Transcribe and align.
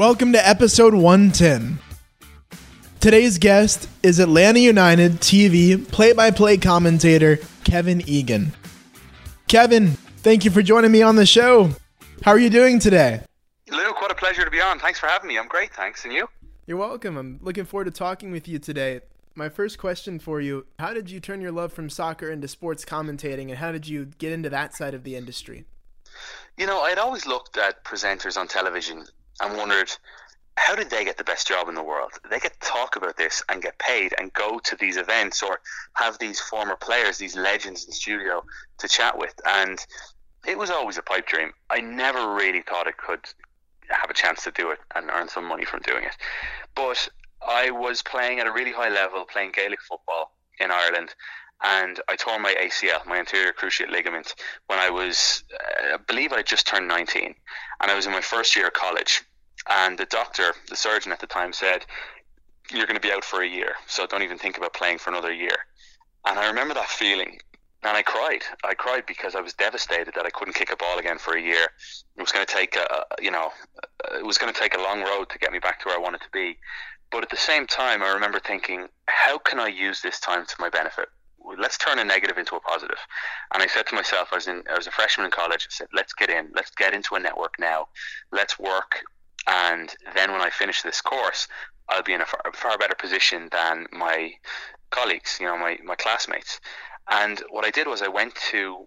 Welcome 0.00 0.32
to 0.32 0.48
episode 0.48 0.94
110. 0.94 1.78
Today's 3.00 3.36
guest 3.36 3.86
is 4.02 4.18
Atlanta 4.18 4.58
United 4.58 5.16
TV 5.16 5.86
play 5.92 6.14
by 6.14 6.30
play 6.30 6.56
commentator 6.56 7.38
Kevin 7.64 8.00
Egan. 8.08 8.54
Kevin, 9.46 9.88
thank 10.22 10.46
you 10.46 10.50
for 10.50 10.62
joining 10.62 10.90
me 10.90 11.02
on 11.02 11.16
the 11.16 11.26
show. 11.26 11.72
How 12.22 12.30
are 12.30 12.38
you 12.38 12.48
doing 12.48 12.78
today? 12.78 13.20
Luke, 13.70 14.00
what 14.00 14.10
a 14.10 14.14
pleasure 14.14 14.42
to 14.42 14.50
be 14.50 14.62
on. 14.62 14.78
Thanks 14.78 14.98
for 14.98 15.06
having 15.06 15.28
me. 15.28 15.38
I'm 15.38 15.48
great, 15.48 15.74
thanks. 15.74 16.02
And 16.06 16.14
you? 16.14 16.30
You're 16.66 16.78
welcome. 16.78 17.18
I'm 17.18 17.38
looking 17.42 17.66
forward 17.66 17.84
to 17.84 17.90
talking 17.90 18.30
with 18.30 18.48
you 18.48 18.58
today. 18.58 19.02
My 19.34 19.50
first 19.50 19.76
question 19.76 20.18
for 20.18 20.40
you 20.40 20.64
How 20.78 20.94
did 20.94 21.10
you 21.10 21.20
turn 21.20 21.42
your 21.42 21.52
love 21.52 21.74
from 21.74 21.90
soccer 21.90 22.30
into 22.30 22.48
sports 22.48 22.86
commentating, 22.86 23.50
and 23.50 23.58
how 23.58 23.70
did 23.70 23.86
you 23.86 24.06
get 24.16 24.32
into 24.32 24.48
that 24.48 24.74
side 24.74 24.94
of 24.94 25.04
the 25.04 25.14
industry? 25.14 25.66
You 26.56 26.66
know, 26.66 26.80
I'd 26.80 26.96
always 26.96 27.26
looked 27.26 27.58
at 27.58 27.84
presenters 27.84 28.38
on 28.38 28.48
television 28.48 29.04
and 29.40 29.56
wondered 29.56 29.90
how 30.56 30.74
did 30.74 30.90
they 30.90 31.04
get 31.04 31.16
the 31.16 31.24
best 31.24 31.48
job 31.48 31.68
in 31.68 31.74
the 31.74 31.82
world? 31.82 32.12
They 32.28 32.38
get 32.38 32.60
to 32.60 32.68
talk 32.68 32.96
about 32.96 33.16
this 33.16 33.42
and 33.48 33.62
get 33.62 33.78
paid 33.78 34.14
and 34.18 34.32
go 34.32 34.58
to 34.58 34.76
these 34.76 34.96
events 34.96 35.42
or 35.42 35.60
have 35.94 36.18
these 36.18 36.38
former 36.38 36.76
players, 36.76 37.18
these 37.18 37.36
legends 37.36 37.86
in 37.86 37.92
studio 37.92 38.44
to 38.78 38.88
chat 38.88 39.16
with. 39.16 39.34
And 39.46 39.84
it 40.46 40.58
was 40.58 40.70
always 40.70 40.98
a 40.98 41.02
pipe 41.02 41.26
dream. 41.26 41.52
I 41.70 41.80
never 41.80 42.34
really 42.34 42.62
thought 42.62 42.86
I 42.86 42.92
could 42.92 43.20
have 43.88 44.10
a 44.10 44.14
chance 44.14 44.44
to 44.44 44.50
do 44.50 44.70
it 44.70 44.78
and 44.94 45.10
earn 45.10 45.28
some 45.28 45.46
money 45.46 45.64
from 45.64 45.80
doing 45.80 46.04
it. 46.04 46.16
But 46.74 47.08
I 47.46 47.70
was 47.70 48.02
playing 48.02 48.40
at 48.40 48.46
a 48.46 48.52
really 48.52 48.72
high 48.72 48.90
level, 48.90 49.24
playing 49.24 49.52
Gaelic 49.54 49.80
football 49.82 50.32
in 50.58 50.70
Ireland, 50.70 51.14
and 51.62 52.00
I 52.08 52.16
tore 52.16 52.38
my 52.38 52.54
ACL, 52.54 53.04
my 53.06 53.18
anterior 53.18 53.52
cruciate 53.52 53.90
ligament, 53.90 54.34
when 54.66 54.78
I 54.78 54.90
was, 54.90 55.44
uh, 55.52 55.94
I 55.94 55.96
believe 55.96 56.32
I 56.32 56.42
just 56.42 56.66
turned 56.66 56.88
19, 56.88 57.34
and 57.80 57.90
I 57.90 57.94
was 57.94 58.06
in 58.06 58.12
my 58.12 58.20
first 58.20 58.56
year 58.56 58.68
of 58.68 58.72
college. 58.72 59.22
And 59.70 59.98
the 59.98 60.06
doctor, 60.06 60.54
the 60.68 60.76
surgeon 60.76 61.12
at 61.12 61.20
the 61.20 61.26
time, 61.26 61.52
said, 61.52 61.86
"You're 62.70 62.86
going 62.86 63.00
to 63.00 63.08
be 63.08 63.12
out 63.12 63.24
for 63.24 63.42
a 63.42 63.48
year, 63.48 63.76
so 63.86 64.06
don't 64.06 64.22
even 64.22 64.38
think 64.38 64.58
about 64.58 64.74
playing 64.74 64.98
for 64.98 65.10
another 65.10 65.32
year." 65.32 65.66
And 66.26 66.38
I 66.38 66.48
remember 66.48 66.74
that 66.74 66.88
feeling, 66.88 67.40
and 67.82 67.96
I 67.96 68.02
cried. 68.02 68.42
I 68.64 68.74
cried 68.74 69.06
because 69.06 69.34
I 69.34 69.40
was 69.40 69.54
devastated 69.54 70.14
that 70.14 70.26
I 70.26 70.30
couldn't 70.30 70.54
kick 70.54 70.72
a 70.72 70.76
ball 70.76 70.98
again 70.98 71.18
for 71.18 71.36
a 71.36 71.40
year. 71.40 71.68
It 72.16 72.20
was 72.20 72.32
going 72.32 72.44
to 72.44 72.52
take 72.52 72.76
a, 72.76 73.04
you 73.22 73.30
know, 73.30 73.52
it 74.14 74.26
was 74.26 74.38
going 74.38 74.52
to 74.52 74.58
take 74.58 74.76
a 74.76 74.82
long 74.82 75.02
road 75.02 75.30
to 75.30 75.38
get 75.38 75.52
me 75.52 75.60
back 75.60 75.80
to 75.80 75.88
where 75.88 75.96
I 75.96 76.00
wanted 76.00 76.20
to 76.22 76.30
be. 76.32 76.58
But 77.10 77.22
at 77.22 77.30
the 77.30 77.36
same 77.36 77.66
time, 77.66 78.02
I 78.02 78.12
remember 78.12 78.38
thinking, 78.38 78.88
how 79.06 79.38
can 79.38 79.58
I 79.58 79.68
use 79.68 80.02
this 80.02 80.20
time 80.20 80.44
to 80.46 80.54
my 80.58 80.68
benefit? 80.68 81.08
let's 81.58 81.78
turn 81.78 81.98
a 81.98 82.04
negative 82.04 82.38
into 82.38 82.54
a 82.54 82.60
positive. 82.60 82.98
And 83.52 83.62
I 83.62 83.66
said 83.66 83.86
to 83.88 83.94
myself, 83.94 84.28
I 84.32 84.36
was 84.36 84.46
in, 84.46 84.62
I 84.70 84.76
was 84.76 84.86
a 84.86 84.90
freshman 84.90 85.24
in 85.24 85.30
college. 85.30 85.66
I 85.68 85.72
said, 85.72 85.88
let's 85.92 86.12
get 86.12 86.30
in, 86.30 86.50
let's 86.54 86.70
get 86.70 86.94
into 86.94 87.14
a 87.14 87.20
network 87.20 87.54
now, 87.58 87.88
let's 88.32 88.58
work, 88.58 89.02
and 89.46 89.94
then 90.14 90.32
when 90.32 90.40
I 90.40 90.50
finish 90.50 90.82
this 90.82 91.00
course, 91.00 91.48
I'll 91.88 92.02
be 92.02 92.12
in 92.12 92.20
a 92.20 92.26
far, 92.26 92.42
far 92.54 92.78
better 92.78 92.94
position 92.94 93.48
than 93.50 93.86
my 93.92 94.32
colleagues, 94.90 95.38
you 95.40 95.46
know, 95.46 95.58
my 95.58 95.78
my 95.84 95.96
classmates. 95.96 96.60
And 97.10 97.42
what 97.50 97.64
I 97.64 97.70
did 97.70 97.86
was 97.86 98.02
I 98.02 98.08
went 98.08 98.34
to 98.52 98.86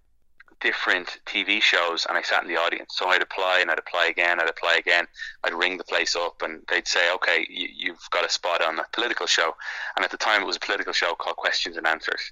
different 0.64 1.20
TV 1.26 1.62
shows 1.62 2.06
and 2.08 2.18
I 2.18 2.22
sat 2.22 2.42
in 2.42 2.48
the 2.48 2.56
audience. 2.56 2.96
So 2.96 3.08
I'd 3.08 3.22
apply 3.22 3.60
and 3.60 3.70
I'd 3.70 3.80
apply 3.80 4.06
again, 4.06 4.40
I'd 4.40 4.50
apply 4.50 4.76
again. 4.76 5.06
I'd 5.44 5.54
ring 5.54 5.78
the 5.78 5.84
place 5.84 6.16
up 6.16 6.42
and 6.42 6.62
they'd 6.70 6.88
say, 6.88 7.12
okay, 7.16 7.46
you, 7.50 7.92
have 7.92 8.10
got 8.12 8.26
a 8.26 8.30
spot 8.30 8.64
on 8.64 8.80
a 8.80 8.86
political 8.94 9.28
show. 9.28 9.54
And 9.96 10.06
at 10.06 10.12
the 10.12 10.18
time 10.18 10.42
it 10.42 10.46
was 10.46 10.56
a 10.56 10.62
political 10.62 10.94
show 10.94 11.16
called 11.16 11.36
Questions 11.36 11.76
and 11.76 11.86
Answers. 11.86 12.32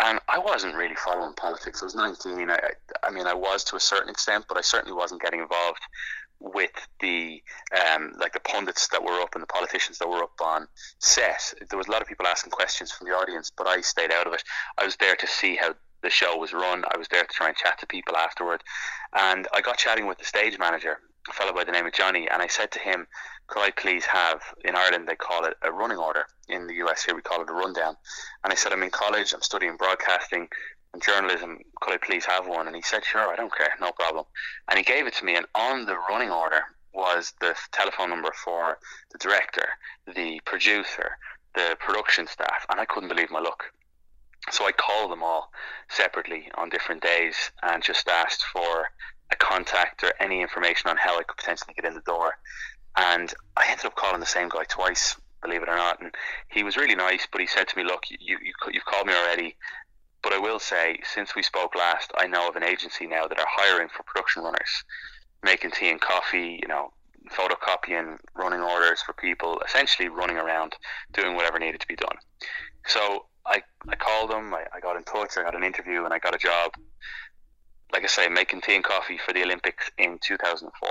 And 0.00 0.18
I 0.28 0.38
wasn't 0.38 0.74
really 0.74 0.96
following 0.96 1.34
politics. 1.34 1.82
I 1.82 1.84
was 1.84 1.94
19. 1.94 2.50
I, 2.50 2.58
I 3.04 3.10
mean, 3.10 3.26
I 3.26 3.34
was 3.34 3.62
to 3.64 3.76
a 3.76 3.80
certain 3.80 4.08
extent, 4.08 4.46
but 4.48 4.58
I 4.58 4.62
certainly 4.62 4.96
wasn't 4.96 5.22
getting 5.22 5.40
involved 5.40 5.80
with 6.40 6.72
the 7.00 7.42
um, 7.78 8.12
like 8.18 8.32
the 8.32 8.40
pundits 8.40 8.88
that 8.88 9.02
were 9.02 9.20
up 9.20 9.34
and 9.34 9.42
the 9.42 9.46
politicians 9.46 9.98
that 9.98 10.08
were 10.08 10.22
up 10.22 10.32
on 10.42 10.66
set. 10.98 11.52
There 11.68 11.78
was 11.78 11.88
a 11.88 11.90
lot 11.90 12.02
of 12.02 12.08
people 12.08 12.26
asking 12.26 12.50
questions 12.50 12.90
from 12.90 13.08
the 13.08 13.14
audience, 13.14 13.50
but 13.56 13.66
I 13.66 13.80
stayed 13.82 14.12
out 14.12 14.26
of 14.26 14.32
it. 14.32 14.42
I 14.78 14.84
was 14.84 14.96
there 14.96 15.16
to 15.16 15.26
see 15.26 15.56
how 15.56 15.74
the 16.02 16.10
show 16.10 16.36
was 16.36 16.52
run. 16.52 16.84
I 16.92 16.96
was 16.98 17.08
there 17.08 17.22
to 17.22 17.32
try 17.32 17.48
and 17.48 17.56
chat 17.56 17.78
to 17.80 17.86
people 17.86 18.16
afterward. 18.16 18.62
And 19.12 19.46
I 19.54 19.60
got 19.60 19.76
chatting 19.76 20.06
with 20.06 20.18
the 20.18 20.24
stage 20.24 20.58
manager, 20.58 20.98
a 21.28 21.32
fellow 21.32 21.52
by 21.52 21.64
the 21.64 21.72
name 21.72 21.86
of 21.86 21.92
Johnny, 21.92 22.28
and 22.28 22.40
I 22.40 22.46
said 22.46 22.70
to 22.72 22.78
him, 22.78 23.06
Could 23.48 23.60
I 23.60 23.70
please 23.70 24.06
have, 24.06 24.40
in 24.64 24.74
Ireland, 24.76 25.08
they 25.08 25.16
call 25.16 25.44
it 25.44 25.54
a 25.62 25.70
running 25.70 25.98
order. 25.98 26.24
In 26.48 26.66
the 26.66 26.74
US, 26.86 27.04
here 27.04 27.14
we 27.14 27.22
call 27.22 27.42
it 27.42 27.50
a 27.50 27.52
rundown. 27.52 27.96
And 28.44 28.52
I 28.52 28.56
said, 28.56 28.72
I'm 28.72 28.82
in 28.82 28.90
college, 28.90 29.32
I'm 29.34 29.42
studying 29.42 29.76
broadcasting 29.76 30.48
journalism. 30.98 31.58
Could 31.80 31.94
I 31.94 31.98
please 31.98 32.24
have 32.24 32.46
one? 32.46 32.66
And 32.66 32.76
he 32.76 32.82
said, 32.82 33.04
Sure, 33.04 33.28
I 33.28 33.36
don't 33.36 33.54
care, 33.54 33.72
no 33.80 33.92
problem. 33.92 34.24
And 34.68 34.78
he 34.78 34.84
gave 34.84 35.06
it 35.06 35.14
to 35.14 35.24
me, 35.24 35.36
and 35.36 35.46
on 35.54 35.86
the 35.86 35.96
running 36.08 36.30
order 36.30 36.62
was 36.92 37.32
the 37.40 37.54
telephone 37.72 38.10
number 38.10 38.32
for 38.44 38.78
the 39.12 39.18
director, 39.18 39.66
the 40.14 40.40
producer, 40.44 41.16
the 41.54 41.76
production 41.80 42.26
staff, 42.26 42.66
and 42.70 42.80
I 42.80 42.84
couldn't 42.84 43.08
believe 43.08 43.30
my 43.30 43.40
luck. 43.40 43.64
So 44.50 44.66
I 44.66 44.72
called 44.72 45.12
them 45.12 45.22
all 45.22 45.52
separately 45.88 46.50
on 46.56 46.70
different 46.70 47.02
days 47.02 47.36
and 47.62 47.82
just 47.82 48.08
asked 48.08 48.42
for 48.44 48.88
a 49.30 49.36
contact 49.36 50.02
or 50.02 50.12
any 50.18 50.40
information 50.40 50.90
on 50.90 50.96
how 50.96 51.18
I 51.18 51.22
could 51.22 51.36
potentially 51.36 51.74
get 51.74 51.84
in 51.84 51.94
the 51.94 52.00
door. 52.00 52.32
And 52.96 53.32
I 53.56 53.66
ended 53.68 53.86
up 53.86 53.94
calling 53.94 54.20
the 54.20 54.26
same 54.26 54.48
guy 54.48 54.64
twice, 54.64 55.16
believe 55.42 55.62
it 55.62 55.68
or 55.68 55.76
not. 55.76 56.00
And 56.00 56.14
he 56.48 56.64
was 56.64 56.76
really 56.76 56.96
nice, 56.96 57.28
but 57.30 57.40
he 57.40 57.46
said 57.46 57.68
to 57.68 57.76
me, 57.76 57.84
"Look, 57.84 58.04
you, 58.10 58.38
you 58.42 58.52
you've 58.72 58.84
called 58.84 59.06
me 59.06 59.14
already." 59.14 59.56
But 60.22 60.32
I 60.32 60.38
will 60.38 60.58
say, 60.58 60.98
since 61.02 61.34
we 61.34 61.42
spoke 61.42 61.74
last, 61.74 62.12
I 62.16 62.26
know 62.26 62.48
of 62.48 62.56
an 62.56 62.64
agency 62.64 63.06
now 63.06 63.26
that 63.26 63.38
are 63.38 63.46
hiring 63.48 63.88
for 63.88 64.02
production 64.02 64.42
runners, 64.42 64.84
making 65.42 65.70
tea 65.70 65.90
and 65.90 66.00
coffee, 66.00 66.58
you 66.60 66.68
know, 66.68 66.92
photocopying, 67.30 68.18
running 68.34 68.60
orders 68.60 69.02
for 69.02 69.12
people, 69.14 69.60
essentially 69.66 70.08
running 70.08 70.36
around 70.36 70.74
doing 71.12 71.36
whatever 71.36 71.58
needed 71.58 71.80
to 71.80 71.86
be 71.86 71.96
done. 71.96 72.16
So 72.86 73.26
I, 73.46 73.62
I 73.88 73.96
called 73.96 74.30
them, 74.30 74.52
I, 74.52 74.64
I 74.74 74.80
got 74.80 74.96
in 74.96 75.04
touch, 75.04 75.36
I 75.36 75.42
got 75.42 75.56
an 75.56 75.64
interview, 75.64 76.04
and 76.04 76.12
I 76.12 76.18
got 76.18 76.34
a 76.34 76.38
job. 76.38 76.72
Like 77.92 78.04
I 78.04 78.06
say, 78.06 78.28
making 78.28 78.60
tea 78.60 78.76
and 78.76 78.84
coffee 78.84 79.18
for 79.18 79.32
the 79.32 79.42
Olympics 79.42 79.90
in 79.98 80.18
2004. 80.22 80.90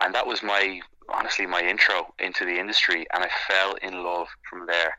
And 0.00 0.14
that 0.14 0.26
was 0.26 0.42
my, 0.42 0.80
honestly, 1.12 1.46
my 1.46 1.62
intro 1.62 2.14
into 2.18 2.44
the 2.44 2.58
industry. 2.58 3.06
And 3.12 3.24
I 3.24 3.30
fell 3.48 3.74
in 3.82 4.04
love 4.04 4.28
from 4.48 4.66
there. 4.66 4.96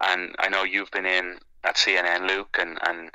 And 0.00 0.34
I 0.38 0.48
know 0.48 0.62
you've 0.62 0.90
been 0.90 1.06
in 1.06 1.38
at 1.64 1.76
CNN, 1.76 2.28
Luke, 2.28 2.56
and, 2.60 2.78
and 2.86 3.10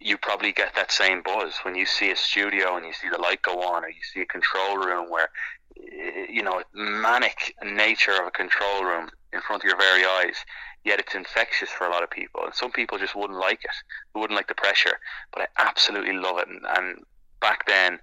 you 0.00 0.16
probably 0.16 0.52
get 0.52 0.74
that 0.76 0.92
same 0.92 1.22
buzz 1.22 1.54
when 1.62 1.74
you 1.74 1.86
see 1.86 2.10
a 2.10 2.16
studio 2.16 2.76
and 2.76 2.86
you 2.86 2.92
see 2.92 3.08
the 3.08 3.20
light 3.20 3.42
go 3.42 3.62
on, 3.62 3.84
or 3.84 3.88
you 3.88 4.02
see 4.12 4.20
a 4.20 4.26
control 4.26 4.76
room 4.76 5.10
where, 5.10 5.30
eh, 5.78 6.26
you 6.30 6.42
know, 6.42 6.62
manic 6.74 7.54
nature 7.64 8.12
of 8.12 8.26
a 8.26 8.30
control 8.30 8.84
room 8.84 9.08
in 9.32 9.40
front 9.40 9.62
of 9.62 9.68
your 9.68 9.78
very 9.78 10.04
eyes 10.04 10.36
yet 10.84 10.98
it's 10.98 11.14
infectious 11.14 11.68
for 11.68 11.86
a 11.86 11.90
lot 11.90 12.02
of 12.02 12.10
people. 12.10 12.42
And 12.44 12.54
some 12.54 12.70
people 12.70 12.98
just 12.98 13.14
wouldn't 13.14 13.38
like 13.38 13.64
it, 13.64 14.18
wouldn't 14.18 14.36
like 14.36 14.48
the 14.48 14.54
pressure. 14.54 14.98
But 15.32 15.42
I 15.42 15.68
absolutely 15.68 16.14
love 16.14 16.38
it. 16.38 16.48
And, 16.48 16.60
and 16.76 17.04
back 17.40 17.66
then, 17.66 17.98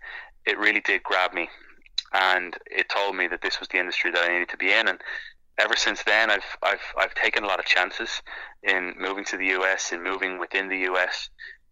it 0.46 0.58
really 0.58 0.82
did 0.82 1.02
grab 1.04 1.34
me, 1.34 1.50
and 2.14 2.56
it 2.68 2.88
told 2.90 3.16
me 3.16 3.28
that 3.28 3.42
this 3.42 3.60
was 3.60 3.68
the 3.70 3.80
industry 3.80 4.12
that 4.12 4.24
I 4.24 4.32
needed 4.32 4.50
to 4.50 4.58
be 4.58 4.72
in. 4.72 4.88
And 4.88 5.02
ever 5.58 5.76
since 5.76 6.04
then, 6.04 6.30
I've 6.30 6.58
I've 6.62 6.94
I've 6.98 7.16
taken 7.16 7.44
a 7.44 7.48
lot 7.48 7.60
of 7.60 7.66
chances 7.66 8.22
in 8.64 8.94
moving 9.00 9.26
to 9.26 9.38
the 9.38 9.48
US 9.60 9.92
and 9.92 10.04
moving 10.04 10.40
within 10.40 10.70
the 10.70 10.80
US. 10.92 11.30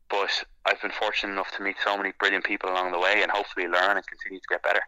But 0.09 0.43
I've 0.65 0.81
been 0.81 0.91
fortunate 0.91 1.33
enough 1.33 1.51
to 1.57 1.63
meet 1.63 1.75
so 1.83 1.97
many 1.97 2.13
brilliant 2.19 2.45
people 2.45 2.69
along 2.69 2.91
the 2.91 2.99
way, 2.99 3.21
and 3.21 3.31
hopefully 3.31 3.67
learn 3.67 3.97
and 3.97 4.05
continue 4.05 4.39
to 4.39 4.47
get 4.49 4.61
better. 4.61 4.81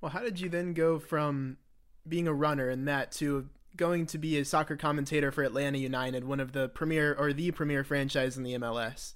Well, 0.00 0.10
how 0.10 0.20
did 0.20 0.40
you 0.40 0.48
then 0.48 0.74
go 0.74 0.98
from 0.98 1.58
being 2.06 2.28
a 2.28 2.34
runner 2.34 2.68
and 2.68 2.86
that 2.88 3.10
to 3.12 3.48
going 3.76 4.06
to 4.06 4.18
be 4.18 4.38
a 4.38 4.44
soccer 4.44 4.76
commentator 4.76 5.32
for 5.32 5.42
Atlanta 5.42 5.78
United, 5.78 6.24
one 6.24 6.40
of 6.40 6.52
the 6.52 6.68
premier 6.68 7.14
or 7.18 7.32
the 7.32 7.50
premier 7.50 7.84
franchise 7.84 8.36
in 8.36 8.42
the 8.42 8.54
MLS? 8.54 9.14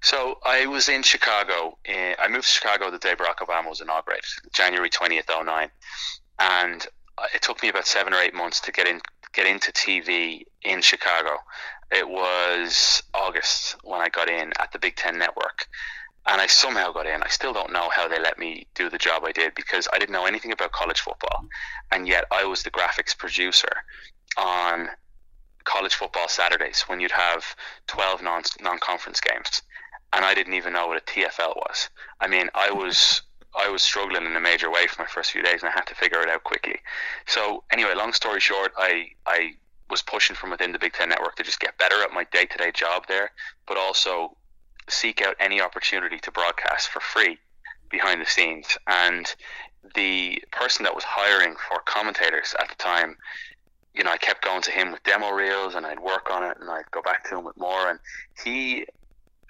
So 0.00 0.38
I 0.44 0.66
was 0.66 0.88
in 0.88 1.02
Chicago. 1.02 1.78
In, 1.84 2.14
I 2.18 2.28
moved 2.28 2.44
to 2.44 2.50
Chicago 2.50 2.90
the 2.90 2.98
day 2.98 3.14
Barack 3.14 3.36
Obama 3.36 3.68
was 3.68 3.80
inaugurated, 3.80 4.24
January 4.52 4.90
twentieth, 4.90 5.26
09. 5.28 5.70
and 6.38 6.86
Uh, 7.18 7.26
it 7.34 7.42
took 7.42 7.62
me 7.62 7.68
about 7.68 7.86
seven 7.86 8.14
or 8.14 8.18
eight 8.18 8.34
months 8.34 8.60
to 8.60 8.72
get 8.72 8.86
in 8.86 9.00
get 9.32 9.46
into 9.46 9.72
TV 9.72 10.44
in 10.62 10.80
Chicago. 10.80 11.38
It 11.90 12.08
was 12.08 13.02
August 13.14 13.76
when 13.82 14.00
I 14.00 14.08
got 14.08 14.28
in 14.28 14.52
at 14.58 14.72
the 14.72 14.78
Big 14.78 14.96
Ten 14.96 15.18
Network, 15.18 15.66
and 16.26 16.40
I 16.40 16.46
somehow 16.46 16.92
got 16.92 17.06
in. 17.06 17.22
I 17.22 17.28
still 17.28 17.52
don't 17.52 17.72
know 17.72 17.88
how 17.90 18.08
they 18.08 18.20
let 18.20 18.38
me 18.38 18.66
do 18.74 18.88
the 18.90 18.98
job 18.98 19.24
I 19.24 19.32
did 19.32 19.54
because 19.54 19.88
I 19.92 19.98
didn't 19.98 20.12
know 20.12 20.26
anything 20.26 20.52
about 20.52 20.72
college 20.72 21.00
football, 21.00 21.46
and 21.90 22.06
yet 22.06 22.24
I 22.30 22.44
was 22.44 22.62
the 22.62 22.70
graphics 22.70 23.16
producer 23.16 23.68
on 24.36 24.88
college 25.64 25.94
football 25.94 26.28
Saturdays 26.28 26.82
when 26.82 27.00
you'd 27.00 27.10
have 27.10 27.44
twelve 27.86 28.22
non 28.22 28.42
non 28.60 28.78
conference 28.78 29.20
games, 29.20 29.62
and 30.12 30.24
I 30.24 30.34
didn't 30.34 30.54
even 30.54 30.72
know 30.72 30.86
what 30.86 30.98
a 30.98 31.04
TFL 31.04 31.56
was. 31.56 31.88
I 32.20 32.28
mean, 32.28 32.48
I 32.54 32.70
was. 32.70 33.22
I 33.56 33.68
was 33.68 33.82
struggling 33.82 34.26
in 34.26 34.36
a 34.36 34.40
major 34.40 34.70
way 34.70 34.86
for 34.86 35.02
my 35.02 35.08
first 35.08 35.32
few 35.32 35.42
days, 35.42 35.62
and 35.62 35.70
I 35.70 35.72
had 35.72 35.86
to 35.86 35.94
figure 35.94 36.20
it 36.20 36.28
out 36.28 36.44
quickly. 36.44 36.76
So, 37.26 37.64
anyway, 37.72 37.94
long 37.94 38.12
story 38.12 38.40
short, 38.40 38.72
I 38.76 39.10
I 39.26 39.54
was 39.90 40.02
pushing 40.02 40.36
from 40.36 40.50
within 40.50 40.72
the 40.72 40.78
Big 40.78 40.92
Ten 40.92 41.08
Network 41.08 41.36
to 41.36 41.42
just 41.42 41.60
get 41.60 41.78
better 41.78 42.02
at 42.02 42.12
my 42.12 42.24
day 42.24 42.44
to 42.44 42.58
day 42.58 42.70
job 42.72 43.06
there, 43.08 43.32
but 43.66 43.76
also 43.76 44.36
seek 44.88 45.22
out 45.22 45.36
any 45.40 45.60
opportunity 45.60 46.18
to 46.18 46.30
broadcast 46.30 46.88
for 46.88 47.00
free 47.00 47.38
behind 47.90 48.20
the 48.20 48.26
scenes. 48.26 48.76
And 48.86 49.34
the 49.94 50.42
person 50.52 50.84
that 50.84 50.94
was 50.94 51.04
hiring 51.04 51.54
for 51.68 51.80
commentators 51.80 52.54
at 52.58 52.68
the 52.68 52.74
time, 52.74 53.16
you 53.94 54.04
know, 54.04 54.10
I 54.10 54.18
kept 54.18 54.44
going 54.44 54.62
to 54.62 54.70
him 54.70 54.92
with 54.92 55.02
demo 55.04 55.30
reels 55.30 55.74
and 55.74 55.86
I'd 55.86 56.00
work 56.00 56.30
on 56.30 56.42
it 56.44 56.56
and 56.60 56.70
I'd 56.70 56.90
go 56.90 57.02
back 57.02 57.28
to 57.28 57.38
him 57.38 57.44
with 57.44 57.56
more. 57.56 57.88
And 57.88 57.98
he 58.44 58.86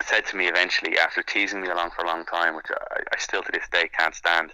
said 0.02 0.26
to 0.26 0.36
me 0.36 0.46
eventually, 0.46 0.98
after 0.98 1.22
teasing 1.22 1.60
me 1.60 1.68
along 1.68 1.90
for 1.90 2.04
a 2.04 2.06
long 2.06 2.24
time, 2.24 2.54
which 2.54 2.66
I, 2.70 3.00
I 3.12 3.18
still 3.18 3.42
to 3.42 3.52
this 3.52 3.68
day 3.72 3.88
can't 3.98 4.14
stand, 4.14 4.52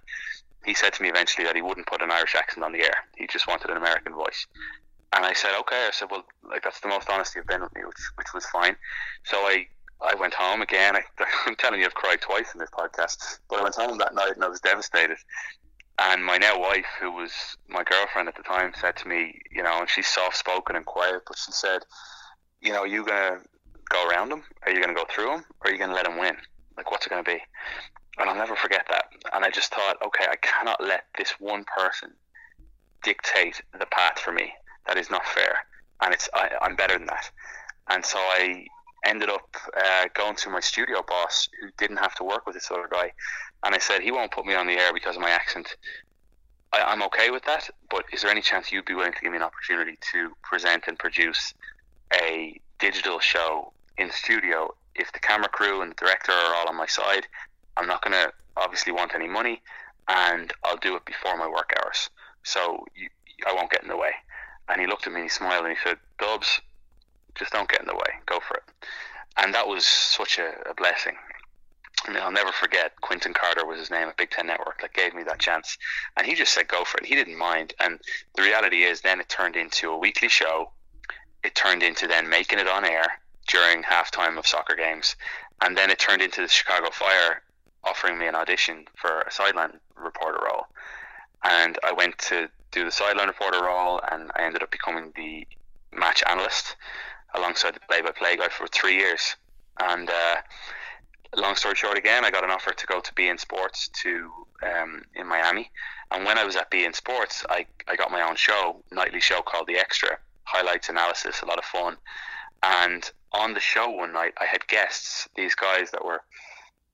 he 0.65 0.75
said 0.75 0.95
to 0.95 1.03
me 1.03 1.11
eventually 1.11 1.45
that 1.45 1.57
he 1.57 1.63
wouldn't 1.63 1.87
put 1.87 2.03
an 2.03 2.11
Irish 2.11 2.35
accent 2.35 2.65
on 2.65 2.73
the 2.73 2.81
air. 2.81 2.95
He 3.17 3.27
just 3.27 3.47
wanted 3.47 3.71
an 3.71 3.77
American 3.77 4.15
voice. 4.15 4.47
And 5.15 5.25
I 5.25 5.33
said, 5.33 5.53
okay. 5.61 5.87
I 5.87 5.91
said, 5.93 6.11
well, 6.11 6.25
like 6.43 6.63
that's 6.63 6.81
the 6.81 6.89
most 6.89 7.09
honest 7.11 7.35
you've 7.35 7.47
been 7.47 7.63
with 7.63 7.75
me, 7.75 7.85
which 7.85 8.01
which 8.17 8.35
was 8.35 8.47
fine. 8.47 8.77
So 9.25 9.37
I 9.39 9.67
I 10.01 10.15
went 10.17 10.35
home 10.35 10.63
again. 10.63 10.97
I, 10.97 11.03
I'm 11.47 11.57
telling 11.57 11.81
you, 11.81 11.87
I've 11.87 11.95
cried 11.95 12.21
twice 12.21 12.53
in 12.53 12.59
this 12.59 12.71
podcast. 12.71 13.39
But 13.49 13.61
I 13.61 13.63
went 13.63 13.77
home 13.77 13.99
that 13.99 14.15
night 14.15 14.35
and 14.35 14.45
I 14.45 14.49
was 14.49 14.61
devastated. 14.61 15.19
And 15.99 16.25
my 16.25 16.39
now 16.39 16.59
wife, 16.59 16.87
who 17.01 17.13
was 17.13 17.31
my 17.69 17.85
girlfriend 17.85 18.29
at 18.29 18.37
the 18.37 18.43
time, 18.43 18.73
said 18.81 18.97
to 18.97 19.09
me, 19.09 19.41
you 19.53 19.63
know, 19.63 19.79
and 19.79 19.89
she's 19.89 20.09
soft 20.09 20.37
spoken 20.37 20.75
and 20.75 20.85
quiet, 20.85 21.23
but 21.25 21.39
she 21.39 21.53
said, 21.53 21.83
you 22.61 22.73
know, 22.73 22.81
are 22.81 22.87
you 22.87 23.05
gonna 23.05 23.39
go 23.89 24.09
around 24.09 24.33
him? 24.33 24.43
Are 24.65 24.73
you 24.73 24.81
gonna 24.81 24.95
go 24.95 25.05
through 25.09 25.35
him? 25.35 25.45
Or 25.61 25.71
are 25.71 25.73
you 25.73 25.79
gonna 25.79 25.95
let 25.95 26.07
him 26.07 26.19
win? 26.19 26.37
Like, 26.77 26.91
what's 26.91 27.07
it 27.07 27.11
gonna 27.11 27.23
be? 27.23 27.39
And 28.19 28.31
I'll 28.31 28.37
never 28.37 28.57
forget 28.57 28.87
that. 28.91 29.07
And 29.33 29.45
I 29.45 29.51
just 29.51 29.75
thought, 29.75 29.97
okay, 30.05 30.27
I 30.31 30.37
cannot 30.37 30.83
let 30.83 31.05
this 31.19 31.33
one 31.39 31.65
person 31.65 32.13
dictate 33.03 33.61
the 33.79 33.87
path 33.87 34.19
for 34.19 34.33
me. 34.33 34.53
That 34.87 34.97
is 34.97 35.11
not 35.11 35.27
fair. 35.27 35.67
And 36.01 36.13
it's 36.13 36.29
I, 36.35 36.51
I'm 36.63 36.77
better 36.77 36.97
than 36.99 37.07
that. 37.07 37.31
And 37.89 38.05
so 38.05 38.19
I 38.19 38.67
ended 39.05 39.29
up 39.29 39.57
uh, 39.77 40.07
going 40.15 40.37
to 40.37 40.51
my 40.51 40.61
studio 40.61 41.03
boss, 41.07 41.49
who 41.61 41.69
didn't 41.77 41.99
have 41.99 42.15
to 42.17 42.25
work 42.25 42.47
with 42.47 42.55
this 42.55 42.71
other 42.71 42.89
guy, 42.91 43.13
and 43.63 43.75
I 43.75 43.79
said 43.79 44.01
he 44.01 44.13
won't 44.13 44.33
put 44.33 44.47
me 44.47 44.55
on 44.55 44.67
the 44.67 44.75
air 44.75 44.93
because 44.93 45.17
of 45.17 45.23
my 45.23 45.31
accent. 45.31 45.77
I, 46.73 46.93
am 46.93 47.03
okay 47.05 47.31
with 47.31 47.45
that, 47.45 47.69
but 47.91 48.05
is 48.13 48.23
there 48.23 48.31
any 48.31 48.43
chance 48.43 48.73
you'd 48.73 48.85
be 48.85 48.95
willing 48.95 49.13
to 49.13 49.21
give 49.21 49.31
me 49.31 49.39
an 49.39 49.45
opportunity 49.45 49.99
to 50.13 50.33
present 50.43 50.85
and 50.89 50.99
produce 50.99 51.55
a 52.13 52.61
digital 52.79 53.19
show 53.21 53.73
in 53.99 54.11
studio? 54.11 54.75
If 54.95 55.13
the 55.13 55.21
camera 55.21 55.49
crew 55.49 55.83
and 55.83 55.91
the 55.91 55.97
director 55.97 56.33
are 56.33 56.55
all 56.55 56.69
on 56.69 56.77
my 56.77 56.87
side, 56.87 57.27
I'm 57.77 57.87
not 57.87 58.03
going 58.03 58.13
to 58.13 58.33
obviously 58.57 58.93
want 58.93 59.15
any 59.15 59.29
money, 59.29 59.63
and 60.09 60.53
I'll 60.65 60.77
do 60.77 60.97
it 60.97 61.05
before 61.05 61.37
my 61.37 61.49
work 61.49 61.73
hours, 61.83 62.11
so 62.43 62.85
you, 62.95 63.09
I 63.47 63.53
won't 63.53 63.71
get 63.71 63.83
in 63.83 63.89
the 63.89 63.97
way. 63.97 64.13
And 64.69 64.81
he 64.81 64.87
looked 64.87 65.07
at 65.07 65.13
me 65.13 65.21
and 65.21 65.25
he 65.25 65.31
smiled 65.31 65.67
and 65.67 65.77
he 65.77 65.89
said, 65.89 65.99
Dubs, 66.19 66.61
just 67.35 67.53
don't 67.53 67.69
get 67.69 67.81
in 67.81 67.87
the 67.87 67.95
way. 67.95 68.21
Go 68.27 68.41
for 68.41 68.57
it. 68.57 68.63
And 69.37 69.53
that 69.55 69.67
was 69.67 69.85
such 69.85 70.39
a, 70.39 70.53
a 70.71 70.75
blessing. 70.75 71.17
I 72.07 72.13
mean, 72.13 72.23
I'll 72.23 72.33
never 72.33 72.53
forget 72.53 73.01
Quinton 73.01 73.33
Carter 73.33 73.65
was 73.67 73.79
his 73.79 73.91
name 73.91 74.09
at 74.09 74.17
Big 74.17 74.31
Ten 74.31 74.47
Network 74.47 74.81
that 74.83 74.93
gave 74.93 75.15
me 75.15 75.23
that 75.25 75.39
chance, 75.39 75.79
and 76.17 76.27
he 76.27 76.35
just 76.35 76.53
said 76.53 76.69
go 76.69 76.85
for 76.85 76.99
it. 76.99 77.07
He 77.07 77.15
didn't 77.15 77.39
mind, 77.39 77.73
and 77.81 77.99
the 78.35 78.43
reality 78.43 78.83
is, 78.83 79.01
then 79.01 79.21
it 79.21 79.29
turned 79.29 79.57
into 79.57 79.91
a 79.91 79.97
weekly 79.97 80.29
show. 80.29 80.71
It 81.45 81.55
turned 81.55 81.83
into 81.83 82.07
then 82.07 82.29
making 82.29 82.59
it 82.59 82.69
on 82.69 82.85
air 82.85 83.07
during 83.47 83.83
halftime 83.83 84.39
of 84.39 84.47
soccer 84.47 84.75
games, 84.75 85.17
and 85.61 85.77
then 85.77 85.91
it 85.91 85.99
turned 85.99 86.23
into 86.23 86.41
the 86.41 86.49
Chicago 86.49 86.91
Fire 86.91 87.43
offering 87.85 88.19
me 88.19 88.27
an 88.27 88.35
audition 88.35 88.87
for 88.97 89.21
a 89.21 89.31
sideline 89.31 89.79
reporter 89.97 90.41
role, 90.45 90.67
and 91.45 91.79
I 91.85 91.93
went 91.93 92.19
to 92.31 92.49
do 92.71 92.85
the 92.85 92.91
sideline 92.91 93.29
reporter 93.29 93.63
role, 93.63 94.01
and 94.11 94.31
I 94.35 94.43
ended 94.43 94.63
up 94.63 94.71
becoming 94.71 95.13
the 95.15 95.47
match 95.93 96.23
analyst 96.29 96.77
alongside 97.35 97.75
the 97.75 97.81
play-by-play 97.81 98.37
guy 98.37 98.49
for 98.49 98.67
three 98.67 98.97
years. 98.97 99.37
And 99.81 100.09
uh, 100.11 100.37
long 101.37 101.57
story 101.57 101.75
short, 101.77 101.99
again, 101.99 102.25
I 102.25 102.31
got 102.31 102.45
an 102.45 102.51
offer 102.51 102.73
to 102.73 102.87
go 102.87 103.01
to 103.01 103.15
beIN 103.15 103.39
Sports 103.39 103.89
to 104.03 104.31
um, 104.63 105.03
in 105.15 105.27
Miami. 105.27 105.71
And 106.11 106.25
when 106.25 106.39
I 106.39 106.45
was 106.45 106.57
at 106.57 106.71
beIN 106.71 106.95
Sports, 106.95 107.45
I, 107.49 107.67
I 107.89 107.97
got 107.97 108.11
my 108.11 108.23
own 108.23 108.37
show, 108.37 108.83
nightly 108.91 109.21
show 109.21 109.43
called 109.43 109.67
The 109.67 109.79
Extra, 109.79 110.19
highlights 110.45 110.89
analysis, 110.89 111.43
a 111.43 111.47
lot 111.47 111.59
of 111.59 111.65
fun. 111.65 111.97
And 112.63 113.11
on 113.33 113.55
the 113.55 113.61
show 113.61 113.91
one 113.91 114.13
night, 114.13 114.35
I 114.41 114.47
had 114.47 114.67
guests, 114.67 115.29
these 115.37 115.55
guys 115.55 115.91
that 115.91 116.05
were 116.05 116.23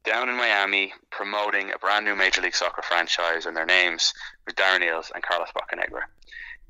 down 0.04 0.28
in 0.28 0.36
Miami 0.36 0.92
promoting 1.10 1.70
a 1.72 1.78
brand 1.78 2.04
new 2.04 2.16
Major 2.16 2.40
League 2.40 2.54
Soccer 2.54 2.82
franchise, 2.82 3.46
and 3.46 3.56
their 3.56 3.66
names 3.66 4.14
were 4.46 4.52
Darren 4.54 4.80
Eales 4.80 5.10
and 5.14 5.22
Carlos 5.22 5.50
Bocanegra 5.54 6.02